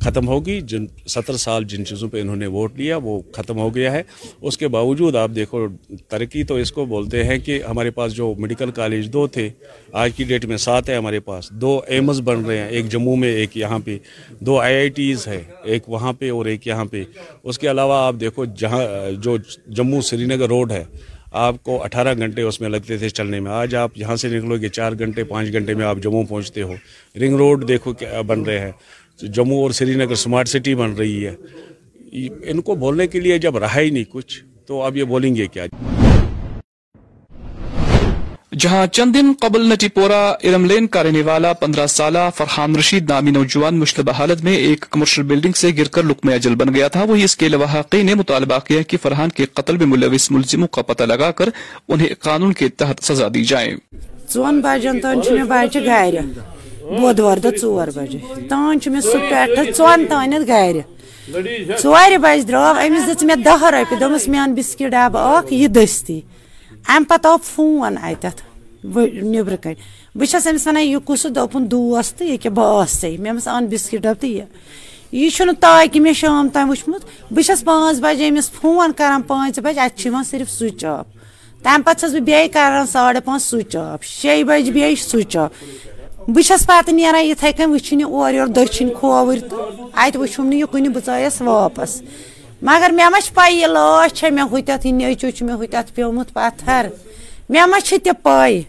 ختم 0.00 0.28
ہوگی 0.28 0.60
جن 0.60 0.86
ستر 1.06 1.36
سال 1.36 1.64
جن 1.64 1.84
چیزوں 1.84 2.08
پہ 2.08 2.20
انہوں 2.20 2.36
نے 2.36 2.46
ووٹ 2.46 2.76
لیا، 2.76 2.96
وہ 2.96 3.20
ختم 3.32 3.58
ہو 3.58 3.74
گیا 3.74 3.92
ہے۔ 3.92 4.02
اس 4.40 4.58
کے 4.58 4.68
باوجود 4.68 5.16
آپ 5.16 5.30
دیکھو، 5.34 5.68
ترقی 6.08 6.44
تو 6.44 6.54
اس 6.54 6.72
کو 6.72 6.84
بولتے 6.84 7.24
ہیں 7.24 7.38
کہ 7.38 7.62
ہمارے 7.70 7.90
پاس 7.90 8.12
جو 8.12 8.34
میڈیکل 8.38 8.70
کالج 8.70 9.12
دو 9.12 9.26
تھے، 9.26 9.48
آج 9.92 10.10
کی 10.16 10.24
ڈیٹ 10.24 10.44
میں 10.44 10.56
سات 10.56 10.88
ہیں 10.88 10.96
ہمارے 10.96 11.20
پاس۔ 11.20 11.50
دو 11.50 11.80
ایمز 11.86 12.20
بن 12.20 12.44
رہے 12.44 12.58
ہیں، 12.58 12.68
ایک 12.68 12.88
جموں 12.88 13.16
میں، 13.16 13.28
ایک 13.28 13.56
یہاں 13.56 13.78
پہ۔ 13.84 13.98
دو 14.40 14.58
آئی 14.60 14.76
آئی 14.76 14.88
ٹیز 14.88 15.26
ہے 15.26 15.42
ایک 15.64 15.88
وہاں 15.88 16.12
پہ 16.12 16.30
اور 16.30 16.46
ایک 16.46 16.66
یہاں 16.66 16.84
پہ۔ 16.84 17.02
اس 17.42 17.58
کے 17.58 17.70
علاوہ 17.70 17.94
آپ 17.94 18.14
دیکھو، 18.20 18.44
جہاں 18.44 18.84
جو 19.22 19.36
جموں 19.66 20.00
سری 20.00 20.24
نگر 20.24 20.48
روڈ 20.48 20.72
ہے، 20.72 20.84
آپ 21.32 21.62
کو 21.62 21.82
اٹھارہ 21.82 22.14
گھنٹے 22.18 22.42
اس 22.42 22.60
میں 22.60 22.68
لگتے 22.68 22.96
تھے 22.98 23.08
چلنے 23.08 23.40
میں۔ 23.40 23.50
آج 23.50 23.74
آپ 23.74 23.90
یہاں 23.96 24.16
سے 24.16 24.28
نکلو 24.28 24.56
گے، 24.56 24.68
چار 24.68 24.92
گھنٹے، 24.98 25.24
پانچ 25.24 25.52
گھنٹے 25.52 25.74
میں 25.74 25.86
آپ 25.86 25.98
جموں 26.02 26.24
پہنچتے 26.24 26.62
ہو۔ 26.62 26.74
رنگ 27.20 27.34
روڈ 27.34 27.68
دیکھو 27.68 27.92
کیا 27.92 28.20
بن 28.20 28.42
رہے 28.42 28.58
ہیں۔ 28.58 28.72
جموں 29.22 29.62
اور 29.62 29.70
سری 29.70 29.94
نگر 29.94 30.14
سمارٹ 30.14 30.48
سٹی 30.48 30.74
بن 30.74 30.92
رہی 30.92 31.26
ہے۔ 31.26 31.34
ان 32.44 32.60
کو 32.60 32.74
بولنے 32.74 33.06
کے 33.06 33.20
لیے 33.20 33.38
جب 33.38 33.56
رہا 33.58 33.80
ہی 33.80 33.90
نہیں 33.90 34.04
کچھ 34.08 34.44
تو 34.66 34.82
اب 34.82 34.96
یہ 34.96 35.04
بولیں 35.04 35.36
گے 35.36 35.46
کیا؟ 35.46 35.66
جہاں 38.58 38.86
چند 38.86 39.14
دن 39.14 39.32
قبل 39.40 39.72
نٹی 39.72 39.88
پورا 39.88 40.30
ارم 40.30 40.64
لین 40.64 40.86
کا 40.86 41.02
رہنے 41.02 41.22
والا 41.22 41.52
پندرہ 41.52 41.86
سالہ 41.86 42.18
فرحان 42.36 42.76
رشید 42.76 43.10
نامی 43.10 43.30
نوجوان 43.30 43.78
مشتبہ 43.78 44.12
حالت 44.12 44.44
میں 44.44 44.54
ایک 44.56 44.80
کمرشل 44.80 45.22
بلڈنگ 45.22 45.52
سے 45.52 45.70
گر 45.78 45.84
کر 45.84 46.02
لکمہ 46.02 46.32
اجل 46.32 46.54
بن 46.54 46.74
گیا 46.74 46.88
تھا۔ 46.88 47.02
وہی 47.02 47.24
اس 47.24 47.36
کے 47.36 47.46
علاوہ 47.46 47.80
حقی 47.80 48.02
نے 48.02 48.14
مطالبہ 48.14 48.58
کیا 48.58 48.82
کہ 48.82 48.96
فرحان 49.02 49.28
کے 49.28 49.46
قتل 49.46 49.76
میں 49.76 49.86
ملوث 49.86 50.30
ملزموں 50.30 50.68
کا 50.68 50.82
پتہ 50.82 51.04
لگا 51.04 51.30
کر 51.30 51.48
انہیں 51.88 52.08
قانون 52.20 52.52
کے 52.52 52.68
تحت 52.68 53.04
سزا 53.04 53.28
دی 53.34 53.44
جائے۔ 53.44 53.74
بودوار 56.84 57.36
دہ 57.36 57.48
ژور 57.60 57.88
بجے۔ 57.94 58.18
تام 58.48 58.78
چھُ 58.78 58.92
مےٚ 58.92 59.00
سُہ 59.00 59.18
پٮ۪ٹھٕ 59.30 59.72
ژۄن 59.76 60.06
تانٮ۪تھ 60.06 60.46
گرِ۔ 60.48 60.80
ژورِ 61.82 62.16
بَجہِ 62.24 62.46
درٛاو 62.48 62.74
أمِس 62.86 63.04
دِژ 63.08 63.24
مےٚ 63.24 63.44
دَہ 63.44 63.64
رۄپیہِ 63.64 64.00
دوٚپمَس 64.00 64.28
میٛانہِ 64.28 64.56
بِسکِٹ 64.56 64.90
ڈَبہٕ 64.90 65.36
اَکھ 65.36 65.52
یہِ 65.52 65.68
دٔستی۔ 65.68 66.20
اَمہِ 66.88 67.06
پَتہٕ 67.08 67.30
آو 67.30 67.36
فون 67.44 67.94
اَتٮ۪تھ 68.02 68.42
نیٚبرٕ 69.22 69.56
کَنۍ۔ 69.62 69.74
بہٕ 70.14 70.26
چھَس 70.26 70.46
أمِس 70.50 70.66
وَنان 70.66 70.82
یہِ 70.82 70.98
کُس 71.04 71.26
دوٚپُن 71.34 71.70
دوس 71.70 72.12
تہٕ 72.12 72.26
ییٚکیٛاہ 72.26 72.54
بہٕ 72.54 72.82
آسَے۔ 72.82 73.08
مےٚ 73.08 73.32
دوٚپمَس 73.32 73.48
اَن 73.48 73.66
بِسکِٹ 73.66 74.00
ڈَبہٕ 74.00 74.20
تہٕ 74.20 74.30
یہِ۔ 74.30 74.42
یہِ 75.12 75.32
چھُنہٕ 75.32 75.54
تاکہِ 75.60 76.00
مےٚ 76.00 76.12
شام 76.12 76.48
تام 76.48 76.70
وٕچھمُت۔ 76.70 77.02
بہٕ 77.32 77.44
چھَس 77.44 77.64
پانٛژھ 77.64 78.00
بَجے 78.00 78.28
أمِس 78.28 78.50
فون 78.50 78.92
کَران 78.92 79.22
پانٛژِ 79.22 79.60
بَجہِ 79.60 79.78
اَتہِ 79.78 79.98
چھُ 79.98 80.06
یِوان 80.06 80.24
صرف 80.24 80.50
سُچ 80.50 80.84
آف 80.84 81.06
تَمہِ 81.62 81.84
پَتہٕ 81.84 82.00
چھَس 82.00 82.12
بہٕ 82.12 82.20
بیٚیہِ 82.20 82.52
کَران 82.52 82.86
ساڑٕ 82.86 83.20
پانٛژھ 83.24 83.42
سُچ 83.42 83.76
آف 83.76 84.02
شیٚیہِ 84.02 84.44
بَجہِ 84.44 84.72
بیٚیہِ 84.72 84.98
سُچ 84.98 85.36
آف 85.36 85.50
بس 86.28 86.66
پتہ 86.66 86.90
نیران 86.90 87.24
یتھے 87.24 87.50
کن 87.52 87.70
وچھن 87.70 88.02
اور 88.04 88.34
یور 88.34 88.46
دچھن 88.56 88.88
کھوور 88.98 89.36
تو 89.50 89.68
ات 89.94 90.16
وچھم 90.16 90.46
نہ 90.48 90.54
یہ 90.54 90.64
کن 90.72 90.88
بچایس 90.92 91.40
واپس 91.42 92.00
مگر 92.62 92.90
مے 92.94 93.08
مش 93.12 93.32
پے 93.34 93.50
یہ 93.52 93.66
لاش 93.66 94.12
چھ 94.12 94.32
مے 94.32 94.42
ہوتت 94.50 94.86
نیچو 94.86 95.30
چھ 95.30 95.42
مے 95.42 95.52
ہوتت 95.52 95.94
پیومت 95.94 96.32
پتھر 96.34 96.86
مے 97.50 97.66
ما 97.70 97.80
چھ 97.80 97.94
تہ 98.04 98.12
پے 98.22 98.60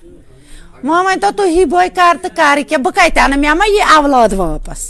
ماں 0.84 1.04
ون 1.04 1.20
تو 1.20 1.30
تھی 1.38 1.66
بوے 1.66 1.88
کر 1.96 2.18
تو 2.24 2.30
کر 2.36 2.60
کیا 2.68 2.78
بہ 2.86 2.92
کتہ 2.96 3.20
انہ 3.20 3.36
مے 3.36 3.54
ما 3.60 3.66
یہ 3.68 3.96
اولاد 3.96 4.34
واپس 4.38 4.82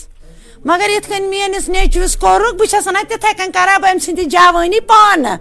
مگر 0.65 0.89
یتھ 0.89 1.10
کن 1.10 1.29
میٲنس 1.29 1.69
نیچوس 1.69 2.15
کورک 2.17 2.55
بہٕ 2.60 2.72
چھس 2.72 2.88
نا 2.93 3.01
تِتھے 3.10 3.34
کٔنۍ 3.38 3.53
کران 3.53 3.81
بہٕ 3.81 3.91
أمۍ 3.91 4.00
سٕنٛدِ 4.05 4.25
جوٲنی 4.31 4.79
پانہٕ 4.88 5.38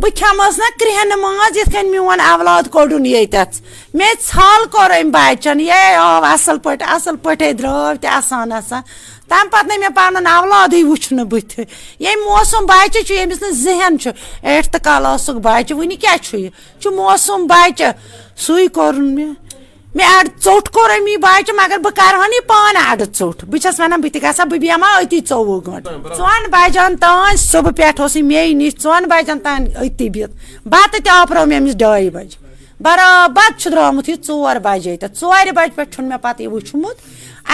بہ 0.00 0.08
کھیمس 0.16 0.58
نا 0.58 0.64
کرہنہ 0.80 1.14
ماز 1.16 1.56
یتھ 1.56 1.70
کٔنۍ 1.70 1.90
میون 1.90 2.20
اولاد 2.20 2.62
کوٚڑُن 2.70 3.06
ییٚتٮ۪تھ۔ 3.06 3.56
مےٚ 3.94 4.14
ژھل 4.28 4.66
کوٚر 4.72 4.90
أمۍ 4.90 5.10
بَچَن 5.10 5.60
ہے 5.60 5.94
آو 5.94 6.24
اَصٕل 6.24 6.58
پٲٹھۍ 6.58 6.88
اَصٕل 6.94 7.16
پٲٹھۍ 7.16 7.52
درٛاو 7.52 7.94
تہِ 8.00 8.10
اَسان 8.10 8.52
اَسان 8.52 8.82
تَمہِ 9.28 9.50
پَتہٕ 9.50 9.68
نَے 9.68 9.78
مےٚ 9.78 9.94
پَنُن 9.94 10.26
اولادٕے 10.26 10.84
وٕچھنہٕ 10.84 11.24
بٕتھِ۔ 11.24 11.64
ییٚمۍ 12.00 12.24
موسوٗم 12.24 12.66
بَچہِ 12.66 13.04
چھُ، 13.06 13.14
ییٚمِس 13.14 13.42
نہٕ 13.42 13.50
ذہن 13.50 13.98
چھُ۔ 13.98 14.10
ایٹتھٕ 14.42 14.80
کلاسُک 14.84 15.34
بَچہِ، 15.34 15.76
وٕنہِ 15.76 15.98
کیٛاہ 16.00 16.16
چھُ 16.16 16.38
یہِ؟ 16.38 16.50
چھُ 16.80 16.92
موسوٗم 16.92 17.46
بَچہِ۔ 17.46 17.90
سُے 18.36 18.68
کوٚرُن 18.68 19.14
مےٚ۔ 19.14 19.47
مےٚ 19.94 20.06
اَڈٕ 20.18 20.44
ژوٚٹ 20.44 20.68
کوٚرُے 20.68 20.98
می 21.04 21.16
بَچہِ 21.16 21.54
مگر 21.56 21.78
بہٕ 21.84 21.92
کَرٕہَن 21.96 22.32
یہِ 22.32 22.46
پانہٕ 22.46 22.90
اَڈٕ 22.90 23.18
ژوٚٹ 23.18 23.44
بہٕ 23.44 23.60
چھَس 23.62 23.80
وَنان 23.80 24.00
بہٕ 24.00 24.12
تہِ 24.12 24.22
گژھان 24.22 24.48
بہٕ 24.48 24.58
بیٚہما 24.60 24.88
أتی 25.00 25.18
ژوٚوُہ 25.28 25.60
گٲنٛٹہٕ 25.66 26.16
ژۄن 26.16 26.50
بَجَن 26.52 26.96
تانۍ 27.00 27.36
صُبہٕ 27.50 27.72
پٮ۪ٹھ 27.76 28.00
اوس 28.00 28.16
یہِ 28.16 28.24
مے 28.24 28.42
نِش 28.60 28.72
ژۄن 28.82 29.04
بَجَن 29.10 29.38
تانۍ 29.44 29.64
أتی 29.84 30.10
بِہِتھ 30.14 30.32
بَتہٕ 30.72 31.00
تہِ 31.04 31.10
آپرو 31.20 31.46
مےٚ 31.46 31.60
أمِس 31.60 31.76
ڈایہِ 31.82 32.10
بَجہِ 32.14 32.36
برابد 32.80 33.58
چھُ 33.60 33.70
درٛامُت 33.72 34.08
یہِ 34.08 34.16
ژور 34.26 34.56
بَجے 34.66 34.96
تہٕ 34.96 35.14
ژورِ 35.20 35.50
بَجہِ 35.56 35.74
پٮ۪ٹھ 35.76 35.90
چھُنہٕ 35.94 36.08
مےٚ 36.08 36.22
پَتہٕ 36.22 36.40
یہِ 36.42 36.52
وٕچھمُت 36.52 36.96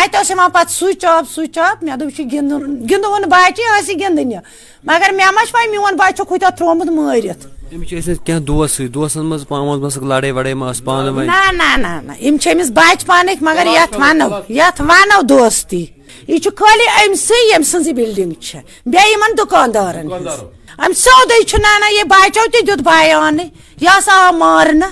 اَتہِ 0.01 0.17
اوس 0.17 0.31
یِوان 0.31 0.51
پَتہٕ 0.51 0.75
سُچ 0.79 1.05
آف 1.05 1.25
سُچ 1.35 1.59
آف 1.59 1.83
مے 1.83 1.97
دوٚپ 1.99 2.11
یہِ 2.11 2.17
چھُ 2.17 2.33
گِنٛدُن 2.33 2.63
گِنٛدوُن 2.91 3.23
بَچہِ 3.33 3.65
یہِ 3.91 4.39
مگر 4.85 5.11
مےٚ 5.17 5.33
ما 5.35 5.45
چھِ 5.47 5.53
پَے 5.53 5.71
میون 5.71 5.97
بَچہِ 5.97 6.17
چھُکھ 6.17 6.33
ہُتٮ۪تھ 6.33 6.57
ترٛوومُت 6.59 7.54
أمِس 7.73 7.89
چھِ 7.89 7.97
ٲسۍمٕتۍ 7.99 8.25
کینٛہہ 8.27 8.41
دوس 8.47 8.71
سۭتۍ 8.73 8.89
دوسَن 8.95 9.25
منٛز 9.27 9.47
پانس 9.49 9.79
باسکھ 9.83 10.05
لڑٲے 10.11 10.31
وَڑٲے 10.37 10.55
مہ 10.55 10.67
ٲس 10.71 10.85
پانہٕ 10.85 11.13
ؤنۍ 11.13 11.27
نہ 11.27 11.51
نہ 11.61 11.77
نہ 11.85 12.01
نہ 12.07 12.13
یِم 12.25 12.37
چھِ 12.43 12.53
أمِس 12.53 12.71
بَچہِ 12.77 13.07
پَنٕنۍ 13.07 13.37
مگر 13.49 13.67
یَتھ 13.67 13.97
وَنو 14.01 14.29
یَتھ 14.59 14.81
وَنو 14.89 15.21
دوستی 15.29 15.85
یہِ 16.29 16.39
چھُ 16.43 16.51
خٲلی 16.59 16.87
أمۍسٕے 17.01 17.39
ییٚمہِ 17.49 17.67
سٕنٛزٕے 17.71 17.93
بِلڈِنٛگ 17.99 18.41
چھِ 18.47 18.59
بیٚیہِ 18.93 19.13
یِمن 19.13 19.33
دُکاندارَن 19.39 20.07
ہٕنٛز 20.13 20.41
أمۍ 20.85 20.97
سیوٚدُے 21.05 21.43
چھُ 21.49 21.59
نہ 21.65 21.73
نہ 21.81 21.93
یہِ 21.93 22.05
بَچو 22.13 22.45
تہِ 22.53 22.67
دیُت 22.67 22.83
بیانٕے 22.89 23.45
یہِ 23.81 23.89
ہسا 23.99 24.15
آو 24.25 24.33
مارنہٕ 24.43 24.91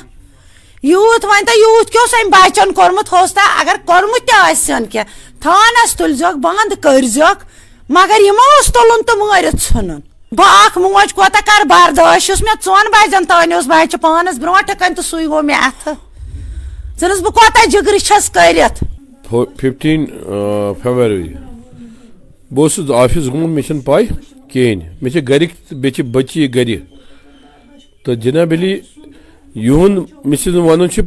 یوٗت 0.83 1.25
وۄنۍ 1.25 1.45
تۄہہِ 1.47 1.59
یوٗت 1.61 1.91
کیٛاہ 1.93 2.05
اوس 2.05 2.15
أمۍ 2.21 2.31
بَچَن 2.35 2.73
کوٚرمُت 2.79 3.13
ہوس 3.13 3.35
تۄہہِ 3.35 3.61
اگر 3.61 3.77
کوٚرمُت 3.87 4.27
تہِ 4.29 4.37
آسہِ 4.51 4.75
ہَن 4.75 4.87
کینٛہہ 4.93 5.41
تھانَس 5.43 5.97
تُلۍزیوکھ 5.97 6.39
بنٛد 6.47 6.83
کٔرۍزیوکھ 6.83 7.45
مگر 7.97 8.21
یِمو 8.27 8.47
اوس 8.57 8.73
تُلُن 8.73 9.03
تہٕ 9.07 9.19
مٲرِتھ 9.19 9.63
ژھٕنُن 9.65 10.01
بہٕ 10.37 10.65
اکھ 10.65 10.79
موج 10.79 11.13
کوتاہ 11.15 11.41
کر 11.47 11.65
برداش 11.69 12.31
یُس 12.31 12.43
مےٚ 12.43 12.55
ژۄن 12.65 12.87
بَجن 12.93 13.25
تانۍ 13.29 13.53
اوس 13.55 13.67
بَچہِ 13.67 14.01
پانَس 14.01 14.39
برونٛٹھٕ 14.39 14.79
کَنۍ 14.79 14.95
تہٕ 14.97 15.05
سُے 15.05 15.27
گوٚو 15.27 15.43
مےٚ 15.43 15.61
اَتھٕ۔ 15.67 15.95
ژٕنَس 17.01 17.21
بہٕ 17.23 17.33
کوتاہ 17.33 17.67
جِگرٕ 17.73 17.99
چھَس 18.07 18.31
کٔرِتھ 18.31 18.85
فِفٹیٖن 19.61 20.05
فیبرؤری 20.83 21.35
بہٕ 22.51 22.63
اوسُس 22.63 22.91
آفِس 22.91 23.27
گوٚمُت 23.33 23.51
مےٚ 23.55 23.67
چھَنہٕ 23.67 23.85
پَے 23.85 24.05
کِہیٖنۍ 24.53 24.85
مےٚ 25.03 25.13
چھِ 25.13 25.29
گَرِکۍ 25.29 25.53
تہٕ 25.69 25.79
بیٚیہِ 25.83 25.95
چھِ 25.95 26.03
علی 28.53 28.73
یِہُنٛد 29.55 29.97
مےٚ 30.25 30.41
چھِ 30.43 30.55
وَنُن 30.55 30.91
چھِ 30.91 31.01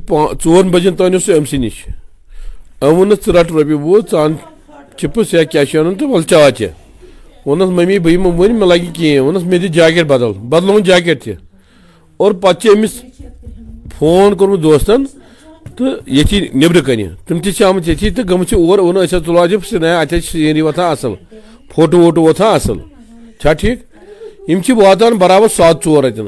ژورَن 0.43 0.69
بَجَن 0.71 0.95
تانۍ 0.95 1.13
اوس 1.13 1.25
سُہ 1.25 1.33
أمۍ 1.37 1.45
سٕے 1.49 1.57
نِش 1.57 1.77
أمۍ 2.81 2.93
ووٚنُس 2.93 3.25
ژٕ 3.25 3.33
رَٹ 3.35 3.51
یا 5.33 5.43
کیٛاہ 5.43 5.65
چھِ 5.65 5.77
وَنان 5.77 5.95
تہٕ 5.95 6.09
وَلہٕ 6.09 6.27
چاے 6.29 6.51
وونس 7.45 7.69
ممی 7.69 7.97
بہ 7.99 8.09
یمو 8.09 8.31
ون 8.37 8.55
مے 8.59 8.65
لگہ 8.65 8.93
کہین 8.93 9.19
وونس 9.19 9.43
مے 9.43 9.57
دی 9.57 9.67
جاکٹ 9.69 10.05
بدل 10.07 10.31
بدلون 10.49 10.83
جاکٹ 10.83 11.23
تہ 11.23 11.31
اور 12.19 12.31
پتہ 12.41 12.67
امس 12.67 12.93
فون 13.95 14.35
کورمت 14.37 14.63
دوستن 14.63 15.03
تو 15.77 15.85
یتی 16.07 16.39
نبر 16.55 16.81
کنی 16.81 17.07
تم 17.27 17.39
تہ 17.41 17.63
آمت 17.63 17.87
یتی 17.87 18.09
تو 18.09 18.23
گمت 18.29 18.53
اور 18.55 18.79
ون 18.79 18.97
اچھا 18.97 19.19
تلوا 19.19 19.45
جب 19.45 19.65
سنا 19.69 19.99
اتھ 19.99 20.13
سینری 20.23 20.61
وتھان 20.61 20.91
اصل 20.91 21.13
فوٹو 21.75 21.97
ووٹو 21.99 22.21
وتھان 22.23 22.53
اصل 22.55 22.77
چھا 23.41 23.53
ٹھیک 23.53 23.79
یم 24.49 24.61
چھ 24.61 24.71
واتان 24.77 25.17
برابر 25.17 25.47
سات 25.55 25.85
ژور 25.85 26.03
اتن 26.03 26.27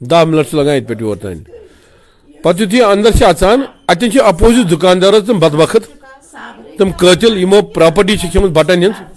دہ 0.00 0.24
منٹ 0.24 0.54
لگان 0.54 0.76
ات 0.76 0.88
پہ 0.88 0.94
یور 1.00 1.16
تین 1.16 1.42
پتہ 2.44 2.62
یتھے 2.62 2.82
اندر 2.84 3.10
چھ 3.10 3.22
اچان 3.24 3.62
اتن 3.88 4.10
چھ 4.12 4.24
اپوزٹ 4.24 4.70
دکاندار 4.72 5.18
تم 5.26 5.38
بدبخت 5.38 5.88
تم 6.78 6.90
قاتل 6.98 7.36
یمو 7.42 7.60
پراپرٹی 7.74 8.16
چھ 8.16 8.32
کھمت 8.32 8.50
بٹن 8.50 8.82
ہند 8.82 9.15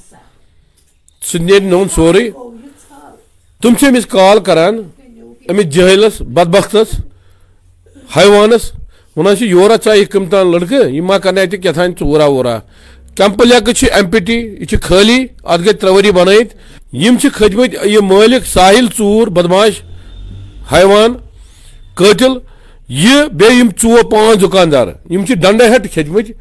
سہ 1.28 1.38
نیرِ 1.38 1.64
نون 1.72 1.88
سورُے 1.96 2.30
تم 3.62 3.76
چھِ 3.80 3.88
أمِس 3.88 4.06
کال 4.16 4.40
کران 4.48 4.76
أمِس 5.50 5.66
جٲہلس 5.74 6.22
بدبختس، 6.36 6.90
حیوانس. 8.18 8.72
ونان 9.18 9.36
چھِ 9.38 9.48
یورا 9.48 9.76
ژا 9.84 9.94
یہِ 9.94 10.08
کٕم 10.12 10.26
تام 10.32 10.52
لڑکہٕ 10.52 10.90
یہِ 10.90 11.02
ما 11.08 11.18
کرنہِ 11.24 11.44
اتہِ 11.44 11.62
کیٛاہ 11.62 11.88
ژورا 12.00 12.26
وورا 12.26 12.58
کیمپل 13.18 13.48
لیک 13.48 13.70
چھِ 13.78 13.88
ایم 13.96 14.10
پی 14.12 14.20
ٹی 14.26 14.38
یہِ 14.60 14.68
چھِ 14.70 14.82
خٲلی 14.82 15.20
اتھ 15.44 15.62
گٔے 15.64 15.74
ترٛےٚ 15.74 15.96
ؤری 15.96 16.12
بنٲیِتھ 16.18 16.54
یِم 17.04 17.18
چھِ 17.22 17.28
کھٔتمٕتۍ 17.36 17.86
یہِ 17.86 18.02
مٲلِک 18.10 18.46
ساحل 18.54 18.86
ژوٗر 18.98 19.28
بدماش، 19.36 19.82
حیوان 20.72 21.12
قٲتل 21.98 22.34
یہ 23.04 23.18
بیٚیہِ 23.40 23.60
یِم 23.60 23.70
ژور 23.82 24.04
پانٛژھ 24.12 24.40
دُکاندار. 24.42 24.88
یِم 25.10 25.26
چھِ 25.26 25.36
ڈنڈا 25.44 25.66
ہیٚٹ 25.72 25.92
کھٔتمٕتۍ 25.94 26.34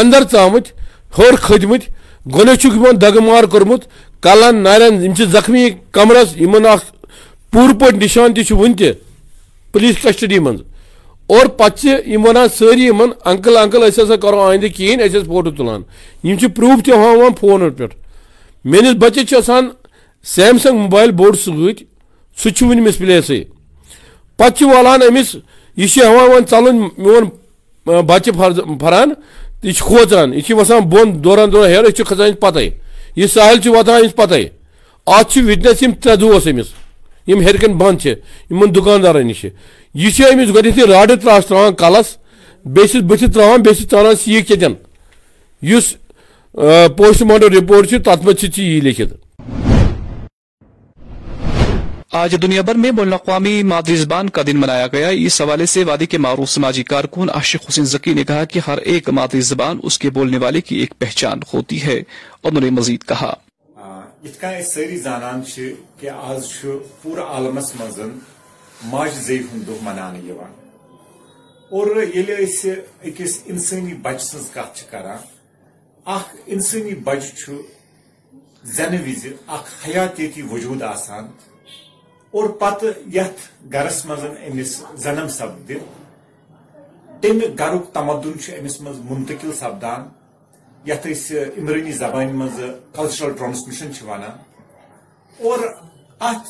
اندر 0.00 0.22
ژامٕتۍ 0.32 0.70
ہیوٚر 1.18 1.34
کھٔتمٕتۍ 1.46 1.88
گۄڈنیٚتھ 2.34 2.60
چھُکھ 2.60 2.76
یِمن 2.76 3.00
دگہٕ 3.02 3.22
مار 3.26 3.44
کوٚرمُت 3.44 3.82
کلن 4.22 4.62
نارٮ۪ن 4.62 5.02
یِم 5.04 5.14
چھِ 5.14 5.24
زخمی 5.32 5.68
کمرس 5.92 6.36
یِمن 6.40 6.66
اکھ 6.66 6.84
پوٗرٕ 7.52 7.78
پٲٹھۍ 7.80 8.02
نشان 8.02 8.34
تہِ 8.34 8.44
چھُ 8.46 8.56
وُنہِ 8.58 8.78
تہِ 8.78 8.92
پُلیٖس 9.72 9.96
کسٹڈی 10.02 10.38
منٛز 10.38 10.60
اور 11.34 11.46
پتہٕ 11.58 11.76
چھِ 11.80 12.10
یِم 12.12 12.26
ونان 12.26 12.48
سٲری 12.58 12.84
یِمن 12.86 13.10
انکل 13.30 13.56
انکل 13.56 13.82
أسۍ 13.88 14.02
ہسا 14.02 14.16
کرو 14.22 14.40
آیندٕ 14.40 14.68
کِہیٖنۍ 14.76 15.02
أسۍ 15.04 15.18
ٲسۍ 15.18 15.26
فوٹو 15.26 15.50
تُلان 15.56 15.82
یِم 16.24 16.36
چھِ 16.38 16.54
پروٗف 16.56 16.84
تہِ 16.84 16.92
ہاوان 16.94 17.34
فونو 17.40 17.70
پٮ۪ٹھ 17.70 17.94
میٲنِس 18.64 18.94
بچس 19.02 19.28
چھُ 19.28 19.36
آسان 19.38 19.68
سیمسنگ 20.24 20.78
موبایل 20.78 21.10
بوٚڑ 21.18 21.34
سۭتۍ 21.44 21.84
سُہ 22.36 22.50
چھُ 22.50 22.66
وُنہِ 22.68 22.82
مِسپلیسٕے 22.86 23.42
پتہٕ 24.38 24.56
چھِ 24.56 24.64
والان 24.74 25.02
أمِس 25.08 25.34
یہِ 25.76 25.88
یہ 25.96 26.04
ہاں 26.04 26.28
وۄنۍ 26.28 26.46
ژلُن 26.50 26.76
میون 27.02 27.28
بچہ 28.06 28.30
فران 28.80 29.12
یہ 29.62 29.72
کھوژان 29.78 30.34
یہ 30.34 30.54
وسان 30.54 30.88
بۄن 30.88 31.24
دوران 31.24 31.52
دوران 31.52 31.70
ہیر 31.70 31.84
یہ 31.84 32.04
کھسان 32.04 32.34
پتہ 32.40 32.58
یہ 33.16 33.26
ساحل 33.26 33.60
چھُ 33.60 33.74
واتان 33.74 34.00
أمِس 34.00 34.14
پتے 34.16 34.42
اتھ 35.06 35.32
چھِ 35.32 35.42
وِٹنس 35.44 35.82
یِم 35.82 35.92
ترٛےٚ 35.92 36.18
دوس 36.20 36.46
أمِس 36.46 36.68
یِم 37.26 37.40
ہیٚرِ 37.40 37.60
کَنۍ 37.60 37.76
بنٛد 37.78 38.00
چھِ 38.00 38.14
یِمن 38.50 38.74
دُکاندارن 38.74 39.30
یہ 39.30 40.24
امس 40.24 40.48
گی 40.54 40.82
راڈ 40.82 40.90
راڈٕ 40.90 41.22
تراش 41.22 41.46
تراوان 41.46 41.74
کلس 41.74 42.16
بیس 42.64 42.94
بتھ 42.94 43.24
بٕتھِ 43.24 43.58
بیس 43.64 43.86
تران 43.90 44.16
سیک 44.24 44.46
چتن 44.48 44.72
اس 45.62 45.94
پوسٹ 46.96 47.22
مارٹم 47.22 47.56
رپورٹ 47.56 47.90
تر 47.90 48.16
تتھ 48.16 48.58
یہ 48.60 48.80
لکھت 48.80 49.12
آج 52.16 52.34
دنیا 52.42 52.62
بھر 52.62 52.74
میں 52.74 52.90
بین 52.90 53.06
الاقوامی 53.06 53.62
مادری 53.62 53.96
زبان 53.96 54.28
کا 54.30 54.42
دن 54.46 54.56
منایا 54.56 54.86
گیا۔ 54.86 55.08
اس 55.24 55.40
حوالے 55.40 55.66
سے 55.66 55.82
وادی 55.84 56.06
کے 56.06 56.18
معروف 56.18 56.50
سماجی 56.50 56.82
کارکن 56.82 57.30
عاشق 57.30 57.68
حسین 57.68 57.84
ذکی 57.84 58.14
نے 58.14 58.24
کہا 58.24 58.44
کہ 58.44 58.60
ہر 58.66 58.78
ایک 58.90 59.08
مادری 59.08 59.40
زبان 59.40 59.80
اس 59.82 59.98
کے 59.98 60.10
بولنے 60.10 60.38
والے 60.38 60.60
کی 60.60 60.76
ایک 60.76 60.94
پہچان 60.98 61.40
ہوتی 61.52 61.82
ہے 61.82 61.96
انہوں 62.44 62.60
نے 62.60 62.70
مزید 62.70 63.04
کہا۔ 63.04 63.32
ساری 64.66 64.96
زانان 64.98 65.40
کہ 66.00 66.08
آج 66.10 66.46
پورا 67.02 67.24
عالمس 67.34 67.74
مز 67.80 67.98
ماج 68.84 69.14
زی 69.26 69.38
ہند 69.52 69.66
دہ 69.68 69.82
منانے 69.82 70.32
اور 71.70 71.86
یل 72.14 72.30
اکس 72.30 73.38
انسانی 73.46 73.94
بچہ 74.02 74.24
سن 74.24 74.44
کت 74.54 74.90
کران 74.90 75.22
اخ 76.06 76.34
انسانی 76.46 76.94
بچہ 77.04 77.50
زنہ 78.76 79.02
وز 79.06 79.26
اخ 79.46 79.68
حیاتیتی 79.86 80.42
وجود 80.42 80.82
آسان۔ 80.82 81.26
اور 82.36 82.48
پتہ 82.48 82.86
یت 83.14 83.36
گرس 83.72 84.04
مز 84.06 84.24
امس 84.24 84.82
زنم 84.94 85.28
سپد 85.28 85.72
تمہ 87.22 87.46
گرک 87.58 87.94
تمدن 87.94 88.32
امس 88.58 88.80
مز 88.80 88.98
منتقل 89.10 89.52
سپدان۔ 89.52 90.08
یت 90.86 91.32
عمرانی 91.58 91.92
زبان 91.92 92.36
مز 92.36 92.60
کلچرل 92.94 93.32
ٹرانسمیشن 93.32 93.90
ونان 94.08 94.36
اور 95.38 95.58
ات 96.20 96.46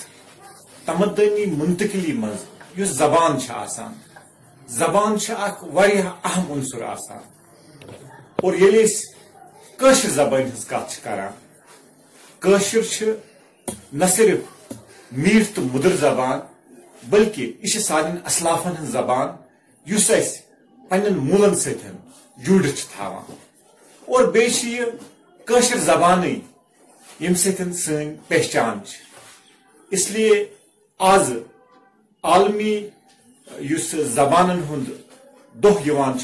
تمدنی 0.87 1.47
منتقلی 1.47 2.13
مز 2.13 2.45
اس 2.77 2.89
زبان 2.89 3.39
آسان۔ 3.49 3.93
زبان 4.69 5.17
اخ 5.29 5.65
اہم 6.25 6.53
عنصر 6.53 6.83
آسان۔ 6.83 7.23
اور 8.43 8.55
یل 8.55 8.87
زبان 10.09 10.43
ہز 10.43 10.67
کت 10.67 11.05
کران 11.05 11.33
نہ 13.93 14.05
صرف 14.05 14.56
میٹھ 15.17 15.55
تو 15.55 15.63
مدر 15.73 15.97
زبان، 15.97 16.39
بلکہ 17.11 17.53
یہ 17.63 17.79
سان 17.81 18.17
اسلافن 18.27 18.75
ہن 18.81 18.87
زبان 18.87 19.29
اس 19.87 20.11
پن 20.91 21.05
مولن 21.19 21.55
ستن 21.55 21.97
جڑت 22.37 22.79
تھاوان 22.93 23.35
اور 24.09 24.25
بیشر 24.33 25.77
زبان 25.85 26.23
یم 27.21 27.35
سن 27.35 27.73
سن 27.73 28.15
پہچان 28.29 28.79
اس 29.91 30.11
لیے 30.11 30.45
آز 31.01 31.33
عالمی 32.25 32.77
اس 33.71 33.91
زبان 34.15 34.51
ہند 34.71 34.89
دہ 35.55 35.79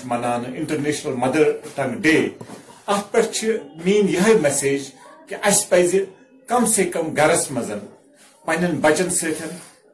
منان 0.05 0.43
انٹرنیشنل 0.57 1.15
مدر 1.15 1.51
ٹنگ 1.75 2.01
ڈے۔ 2.03 2.19
ات 2.87 3.13
پہ 3.13 3.21
مین 3.85 4.09
یہ 4.09 4.35
میسیج 4.43 4.91
کہ 5.29 5.37
اس 5.49 5.69
پز 5.69 5.95
کم 6.47 6.67
سے 6.67 6.85
کم 6.85 7.15
گرس 7.15 7.51
مزن۔ 7.51 7.79
پنن 8.47 8.81
بچن 8.81 9.09
ستن 9.11 9.51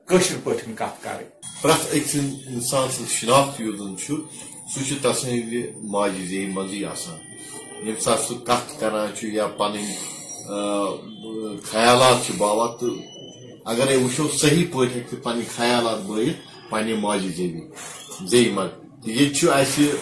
کشر 0.09 0.37
کت 0.45 1.03
کر 1.03 1.19
پرت 1.63 1.83
اک 1.95 2.07
سن 2.07 2.29
انسان 2.49 2.89
سن 2.91 3.05
شناخت 3.11 3.61
یوزن 3.61 3.97
سہ 3.97 4.95
تسند 5.03 5.53
ماجہ 5.85 6.25
زی 6.27 6.47
مزی 6.55 6.85
آسان 6.85 7.95
سات 8.01 8.21
سہ 8.21 8.35
کت 8.47 8.81
کران 8.81 9.11
یا 9.35 9.47
پن 9.59 9.77
خیالات 11.65 12.31
باوا 12.39 12.67
تو 12.81 12.95
اگر 13.67 13.97
وچو 14.05 14.29
صحیح 14.41 14.65
پہ 14.73 14.87
ہیکہ 14.95 15.17
پن 15.25 15.41
خیالات 15.57 16.01
بٲیِتھ 16.07 16.41
پنہ 16.71 16.95
ماجہ 17.01 17.31
زیوی 17.37 17.63
زی 18.31 18.49
منٛز 18.57 19.09
یہ 19.09 19.93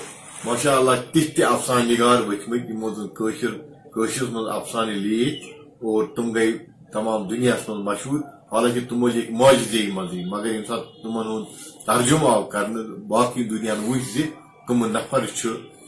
ماشاء 0.45 0.77
اللہ 0.77 1.03
تِتھ 1.13 1.35
تہِ 1.37 1.45
افسان 1.45 1.87
نگار 1.89 2.19
ؤتھمٕتۍ 2.21 2.71
یِمو 2.71 2.95
زن 2.95 3.09
کٲشِر 3.19 3.53
کٲشرس 3.95 4.31
منٛز 4.31 4.49
افسانہ 4.55 4.97
لیکھ 5.07 5.45
اور 5.85 6.05
تم 6.17 6.33
گٔے 6.35 6.51
تمام 6.93 7.29
دُنیاہس 7.29 7.69
منٛز 7.69 7.85
مشہوٗر 7.89 8.36
حالانکہ 8.53 8.81
تمو 8.89 9.09
لیکھ 9.09 9.31
معجزے 9.33 9.83
مزے 9.95 10.25
مگر 10.25 10.55
یم 10.55 10.65
سات 10.69 10.85
تمن 11.03 11.27
ہند 11.27 11.47
ترجمہ 11.87 12.29
آو 12.29 12.43
کر 12.53 12.67
باقی 13.09 13.45
دنیا 13.45 13.75
وچ 13.89 14.03
زِ 14.15 14.23
نفر 14.69 15.25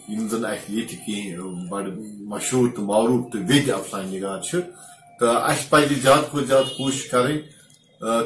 یم 0.09 0.29
زن 0.29 0.45
یہ 0.69 1.37
بڑ 1.71 1.83
مشہور 2.33 2.69
تو 2.77 2.83
معروف 2.85 3.33
تو 3.33 3.39
وید 3.49 3.71
افسان 3.71 4.07
نگار 4.07 4.41
تو 5.21 5.31
اس 5.51 5.69
پہ 5.71 5.85
زیادہ 6.03 6.21
کھت 6.31 6.47
زیادہ 6.47 6.69
کوشش 6.77 7.05
کریں 7.11 7.39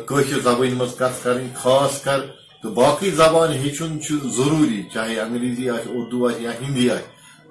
قشر 0.06 0.40
زبان 0.40 0.74
مز 0.74 0.94
کت 0.98 1.22
کریں، 1.22 1.46
خاص 1.54 2.02
کر 2.02 2.20
تو 2.62 2.70
باقی 2.70 3.10
زبان 3.10 3.52
ہیچن 3.52 3.98
ضروری، 4.36 4.82
چاہے 4.92 5.20
انگریزی 5.20 5.68
آ 5.70 5.76
اردو 5.88 6.26
آ 6.26 6.30
ہندی 6.60 6.90
آ 6.90 6.96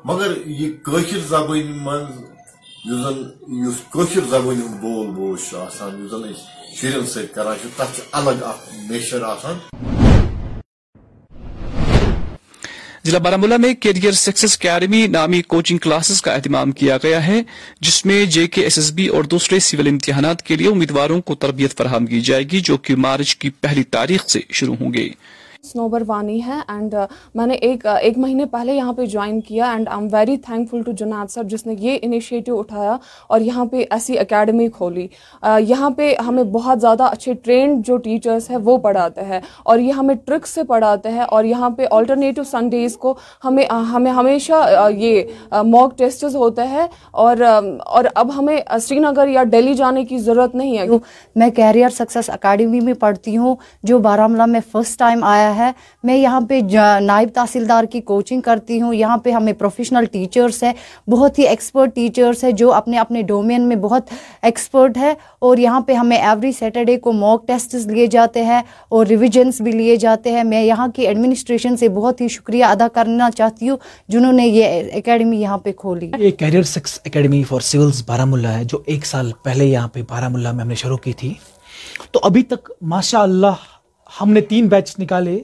مگر 0.06 0.32
یہ 0.46 0.70
قشر 0.84 1.20
زبان 1.30 1.72
مز 1.78 2.06
زن 2.86 3.32
زبان 4.30 4.62
بول 4.82 5.08
بوش 5.08 5.54
آسان 5.54 6.08
زن 6.08 6.24
شرین 6.78 7.06
ست 7.06 7.34
کران 7.36 7.56
تک 7.76 8.00
الگ 8.12 8.44
نیچر 8.90 9.24
آسان۔ 9.24 9.58
ضلع 13.06 13.18
بارامولہ 13.18 13.58
میں 13.58 13.74
کیریئر 13.74 14.12
سکسس 14.12 14.58
اکیڈمی 14.60 15.08
نامی 15.08 15.42
کوچنگ 15.42 15.78
کلاسز 15.78 16.22
کا 16.22 16.34
اہتمام 16.34 16.72
کیا 16.72 16.98
گیا 17.04 17.28
ہے، 17.28 17.42
جس 17.82 18.06
میں 18.06 18.26
جے 18.26 18.48
کے 18.48 18.62
ایس 18.62 18.78
ایس 18.78 18.92
بی 18.92 19.08
اور 19.08 19.24
دوسرے 19.24 19.60
سول 19.60 19.88
امتحانات 19.88 20.42
کے 20.42 20.56
لیے 20.56 20.68
امیدواروں 20.68 21.22
کو 21.22 21.36
تربیت 21.36 21.78
فراہم 21.78 22.06
کی 22.06 22.22
جائے 22.22 22.44
گی، 22.44 22.60
جو 22.60 22.78
کہ 22.78 22.96
مارچ 22.96 23.36
کی 23.36 23.50
پہلی 23.50 23.84
تاریخ 23.84 24.28
سے 24.28 24.40
شروع 24.50 24.76
ہوں 24.82 24.94
گے۔ 24.94 25.10
سنوبر 25.64 26.04
وانی 26.08 26.40
ہے 26.44 26.58
اینڈ 26.68 26.94
میں 27.36 27.46
نے 27.48 27.54
ایک 27.56 27.86
ایک 27.86 28.18
مہینے 28.18 28.46
پہلے 28.52 28.74
یہاں 28.74 28.94
پہ 28.94 29.06
جوائن 29.06 29.40
کیا 29.42 29.72
and 29.72 29.88
I 29.88 30.00
am 30.00 30.08
very 30.12 30.38
thankful 30.70 30.82
to 30.84 30.92
جناد 30.98 31.32
sir 31.32 31.44
جس 31.44 31.66
نے 31.66 31.74
یہ 31.80 31.98
انیشیٹو 32.02 32.58
اٹھایا 32.60 32.96
اور 33.30 33.42
یہاں 33.42 33.66
پہ 33.66 33.84
ایسی 33.90 34.18
اکیڈمی 34.20 34.68
کھولی 34.70 35.06
یہاں 35.62 35.90
پہ 35.90 36.14
ہمیں 36.28 36.44
بہت 36.52 36.82
زیادہ 36.82 37.04
اچھے 37.04 37.34
ٹرینڈ 37.44 37.86
جو 37.86 37.98
ٹیچرس 37.98 38.50
ہیں 38.52 38.58
وہ 38.64 38.78
پڑھاتے 38.78 39.26
ہیں 39.26 39.40
اور 39.64 39.80
یہ 39.80 39.92
ہمیں 39.92 40.16
ٹرک 40.26 40.48
سے 40.48 40.64
پڑھاتے 40.64 41.10
ہیں 41.10 41.26
اور 41.28 41.44
یہاں 41.44 41.70
پہ 41.70 41.86
آلٹرنیٹو 41.92 42.44
سنڈیز 42.44 42.98
کو 42.98 43.14
ہمیں 43.44 43.64
ہمیں 43.94 44.12
ہمیشہ 44.12 44.64
یہ 44.96 45.62
موک 45.66 45.98
ٹیسٹز 45.98 46.36
ہوتے 46.36 46.68
ہیں 46.68 46.88
اور 47.20 47.42
اور 47.42 48.06
اب 48.16 48.32
ہمیں 48.38 48.58
سری 48.80 49.00
نگر 49.00 49.28
یا 49.28 49.44
دہلی 49.52 49.74
جانے 49.76 50.06
کی 50.06 50.18
ضرورت 50.20 50.56
نہیں 50.56 50.78
ہے 50.78 50.98
میں 51.36 51.50
کیریئر 51.52 51.90
سکسیس 51.92 52.30
اکیڈمی 52.30 52.80
میں 52.80 52.94
پڑھتی 53.00 53.38
ہوں 53.38 53.56
جو 53.84 54.00
بارہ 54.02 54.28
میں 54.28 54.60
فرسٹ 54.72 55.00
ٹائم 55.00 55.24
آیا 55.24 55.51
ہے۔ 55.56 55.72
میں 56.04 56.18
یہاں 56.18 56.42
پہ 56.42 56.60
نائب 57.00 57.30
تحصیلدار 57.34 57.84
کی 57.84 58.02
کوچنگ 58.02 58.42
کرتی 58.42 58.82
ہوں۔ 58.82 58.94
یہاں 58.94 59.18
پہ 59.18 59.32
ہمیں 59.32 59.54
پروفیشنل 59.54 60.06
ٹیچرس 60.06 60.64
ہیں۔ 60.64 60.74
بہت 61.10 61.40
ہی 61.40 61.44
ایکسپرٹ 61.44 61.96
ٹیچرس 61.96 62.44
ہیں 62.44 62.52
جو 62.52 62.74
اپنے 62.74 63.00
اپنے 63.00 63.22
ڈومین 63.22 63.68
میں 63.68 63.76
بہت 63.76 64.04
ایکسپرٹ 64.42 64.98
ہے 64.98 65.14
اور 65.40 65.58
یہاں 65.58 65.82
پہ 65.82 65.94
ہمیں 65.94 66.18
ایوری 66.18 66.52
سیٹرڈے 66.52 66.98
کو 66.98 67.12
موک 67.12 67.48
ٹیسٹس 67.48 67.88
لیے 67.88 68.08
جاتے 68.08 68.44
ہیں 68.44 68.62
اور 68.90 69.06
ریویژنس 69.06 69.62
بھی 69.62 69.72
لیے 69.72 69.96
جاتے 69.96 70.32
ہیں۔ 70.32 70.44
میں 70.44 70.64
یہاں 70.64 70.88
کی 70.88 71.08
ایڈمنسٹریشن 71.08 71.78
سے 71.78 71.90
بہت 71.90 72.22
ہی 72.22 72.28
شکریہ 72.28 72.66
ادا 72.66 72.88
کرنا 72.88 73.32
چاہتی 73.32 73.70
ہوں 73.70 73.78
جنہوں 74.08 74.32
نے 74.32 74.48
یہ 74.48 74.84
اکیڈمی 74.94 75.42
یہاں 75.42 75.58
پہ 75.58 75.72
کھولی۔ 75.72 76.12
یہ 76.18 76.32
کیریئر 76.32 76.64
سکس 76.64 77.00
اکیڈمی 77.06 77.44
فار 77.44 77.60
سولس 77.60 78.04
بارہ 78.08 78.26
ملہ 78.26 78.48
ہے، 78.48 78.64
جو 78.64 78.78
ایک 78.86 79.06
سال 79.06 79.32
پہلے 79.44 79.66
یہاں 79.66 79.88
پہ 79.88 80.02
بارہ 80.10 80.30
ملہ 80.30 80.52
میں 80.52 80.62
ہم 80.62 80.68
نے 80.68 80.76
شروع 80.76 80.98
کی 80.98 81.14
تھی۔ 81.14 81.34
تو 82.12 82.20
ابھی 82.24 82.44
تک 82.44 82.70
ماشاء 82.82 83.20
اللہ 83.20 83.71
ہم 84.20 84.32
نے 84.32 84.42
تین 84.42 84.68
بیچ 84.68 84.94
نکالے 85.00 85.40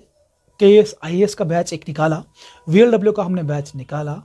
کے 0.59 0.65
ایس 0.77 0.93
آئی 1.01 1.19
ایس 1.21 1.35
کا 1.35 1.43
بیچ 1.45 1.71
ایک 1.73 1.83
نکالا 1.89 2.19
وی 2.67 2.79
ایل 2.79 2.91
ڈبلیو 2.91 3.11
کا 3.13 3.25
ہم 3.25 3.35
نے 3.35 3.41
بیچ 3.43 3.69
نکالا، 3.75 4.15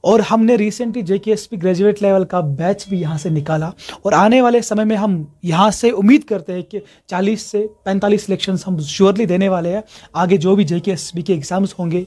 اور 0.00 0.20
ہم 0.30 0.44
نے 0.44 0.56
ریسنٹلی 0.56 1.02
جے 1.02 1.18
کے 1.18 1.30
ایس 1.30 1.48
پی 1.50 1.56
گریجویٹ 1.62 2.02
لیول 2.02 2.24
کا 2.32 2.40
بیچ 2.58 2.86
بھی 2.88 3.00
یہاں 3.00 3.16
سے 3.18 3.28
نکالا، 3.30 3.70
اور 4.02 4.12
آنے 4.12 4.40
والے 4.42 4.60
سمے 4.62 4.84
میں 4.84 4.96
ہم 4.96 5.22
یہاں 5.42 5.70
سے 5.70 5.90
امید 5.90 6.24
کرتے 6.28 6.52
ہیں 6.52 6.62
کہ 6.62 6.80
چالیس 7.08 7.42
سے 7.50 7.66
پینتالیس 7.84 8.22
سلیکشنس 8.22 8.66
ہم 8.68 8.78
شیورلی 8.88 9.26
دینے 9.26 9.48
والے 9.48 9.74
ہیں، 9.74 9.80
آگے 10.12 10.36
جو 10.36 10.54
بھی 10.56 10.64
جے 10.64 10.80
کے 10.80 10.90
ایس 10.90 11.12
پی 11.12 11.22
کے 11.22 11.34
ایگزامس 11.34 11.78
ہوں 11.78 11.90
گے۔ 11.90 12.04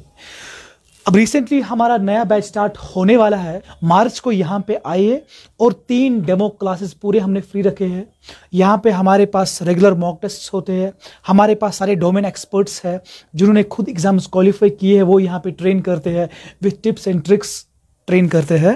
اب 1.06 1.16
ریسنٹلی 1.16 1.62
ہمارا 1.70 1.98
نیا 1.98 2.24
بیچ 2.24 2.46
سٹارٹ 2.46 2.78
ہونے 2.96 3.18
والا 3.18 3.44
ہے۔ 3.44 3.60
مارچ 3.82 4.22
کو 4.22 4.32
یہاں 4.32 4.60
پہ 4.60 4.74
آئیے 4.84 5.16
اور 5.58 5.72
تین 5.72 6.20
ڈیمو 6.20 6.50
کلاسز 6.50 7.00
پورے 7.00 7.20
ہم 7.20 7.32
نے 7.32 7.42
فری 7.42 7.64
رکھے 7.64 7.88
ہیں۔ 7.88 8.04
یہاں 8.52 8.78
پہ 8.78 8.90
ہمارے 8.90 9.26
پاس 9.26 9.62
ریگولر 9.62 9.92
موک 9.92 10.22
ٹیسٹ 10.22 10.54
ہوتے 10.54 10.74
ہیں۔ 10.74 10.92
ہمارے 11.30 11.56
پاس 11.56 11.76
سارے 11.76 11.96
ڈومین 11.96 12.26
ایکسپرٹس 12.26 12.86
ہیں 12.86 12.98
جنہوں 13.34 13.54
نے 13.54 13.64
خود 13.70 13.88
ایگزامس 13.88 14.28
کوالیفائی 14.28 14.72
کیے 14.72 14.96
ہیں، 14.96 15.04
وہ 15.04 15.24
یہاں 15.24 15.40
پہ 15.40 15.50
ٹرین 15.50 15.82
کرتے 15.82 16.20
ہیں 16.20 16.26
with 16.62 16.76
tips 16.76 17.08
and 17.08 17.26
tricks 17.26 17.71
train 18.12 18.28
کرتے 18.28 18.58
ہیں۔ 18.58 18.72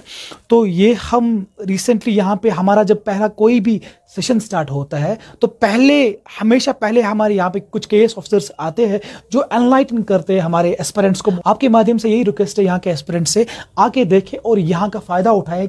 تو 0.47 0.65
یہ 0.65 0.93
ہم 1.13 1.43
ریسنٹلی 1.67 2.15
یہاں 2.15 2.35
پہ 2.35 2.49
ہمارا 2.49 2.83
جب 2.83 2.95
پہلا 3.05 3.27
کوئی 3.27 3.59
بھی 3.59 3.79
سیشن 4.15 4.39
سٹارٹ 4.39 4.71
ہوتا 4.71 5.01
ہے، 5.01 5.15
تو 5.39 5.47
پہلے، 5.47 6.13
ہمیشہ 6.41 6.69
پہلے 6.79 7.01
ہمارے 7.01 7.33
یہاں 7.33 7.49
پہ 7.49 7.59
کچھ 7.69 7.87
کے 7.87 7.97
ایس 7.97 8.13
آفیسرس 8.17 8.51
آتے 8.57 8.87
ہیں 8.87 8.97
جو 9.29 9.41
انلائٹن 9.51 10.03
کرتے 10.03 10.33
ہیں 10.33 10.41
ہمارے 10.41 10.73
اسپرنٹس 10.79 11.21
کو۔ 11.21 11.31
آپ 11.45 11.59
کے 11.59 11.69
مادھیم 11.69 11.97
سے 11.97 12.09
یہی 12.09 12.25
ریکویسٹ 12.25 12.59
ہے 12.59 12.63
یہاں 12.63 12.79
کے 12.79 12.91
اسپرنٹ 12.91 13.27
سے 13.27 13.43
آ 13.75 13.87
کے 13.87 14.03
دیکھیں 14.03 14.39
اور 14.43 14.57
یہاں 14.57 14.87
کا 14.87 14.99
فائدہ 14.99 15.29
اٹھائیں۔ 15.29 15.67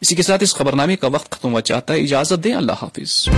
اسی 0.00 0.14
کے 0.14 0.22
ساتھ 0.22 0.42
اس 0.42 0.54
خبر 0.54 0.72
نامے 0.72 0.96
کا 0.96 1.08
وقت 1.12 1.30
ختم 1.30 1.52
ہوا 1.52 1.60
چاہتا 1.60 1.94
ہے۔ 1.94 1.98
اجازت 2.00 2.44
دیں، 2.44 2.54
اللہ 2.54 2.72
حافظ۔ 2.72 3.28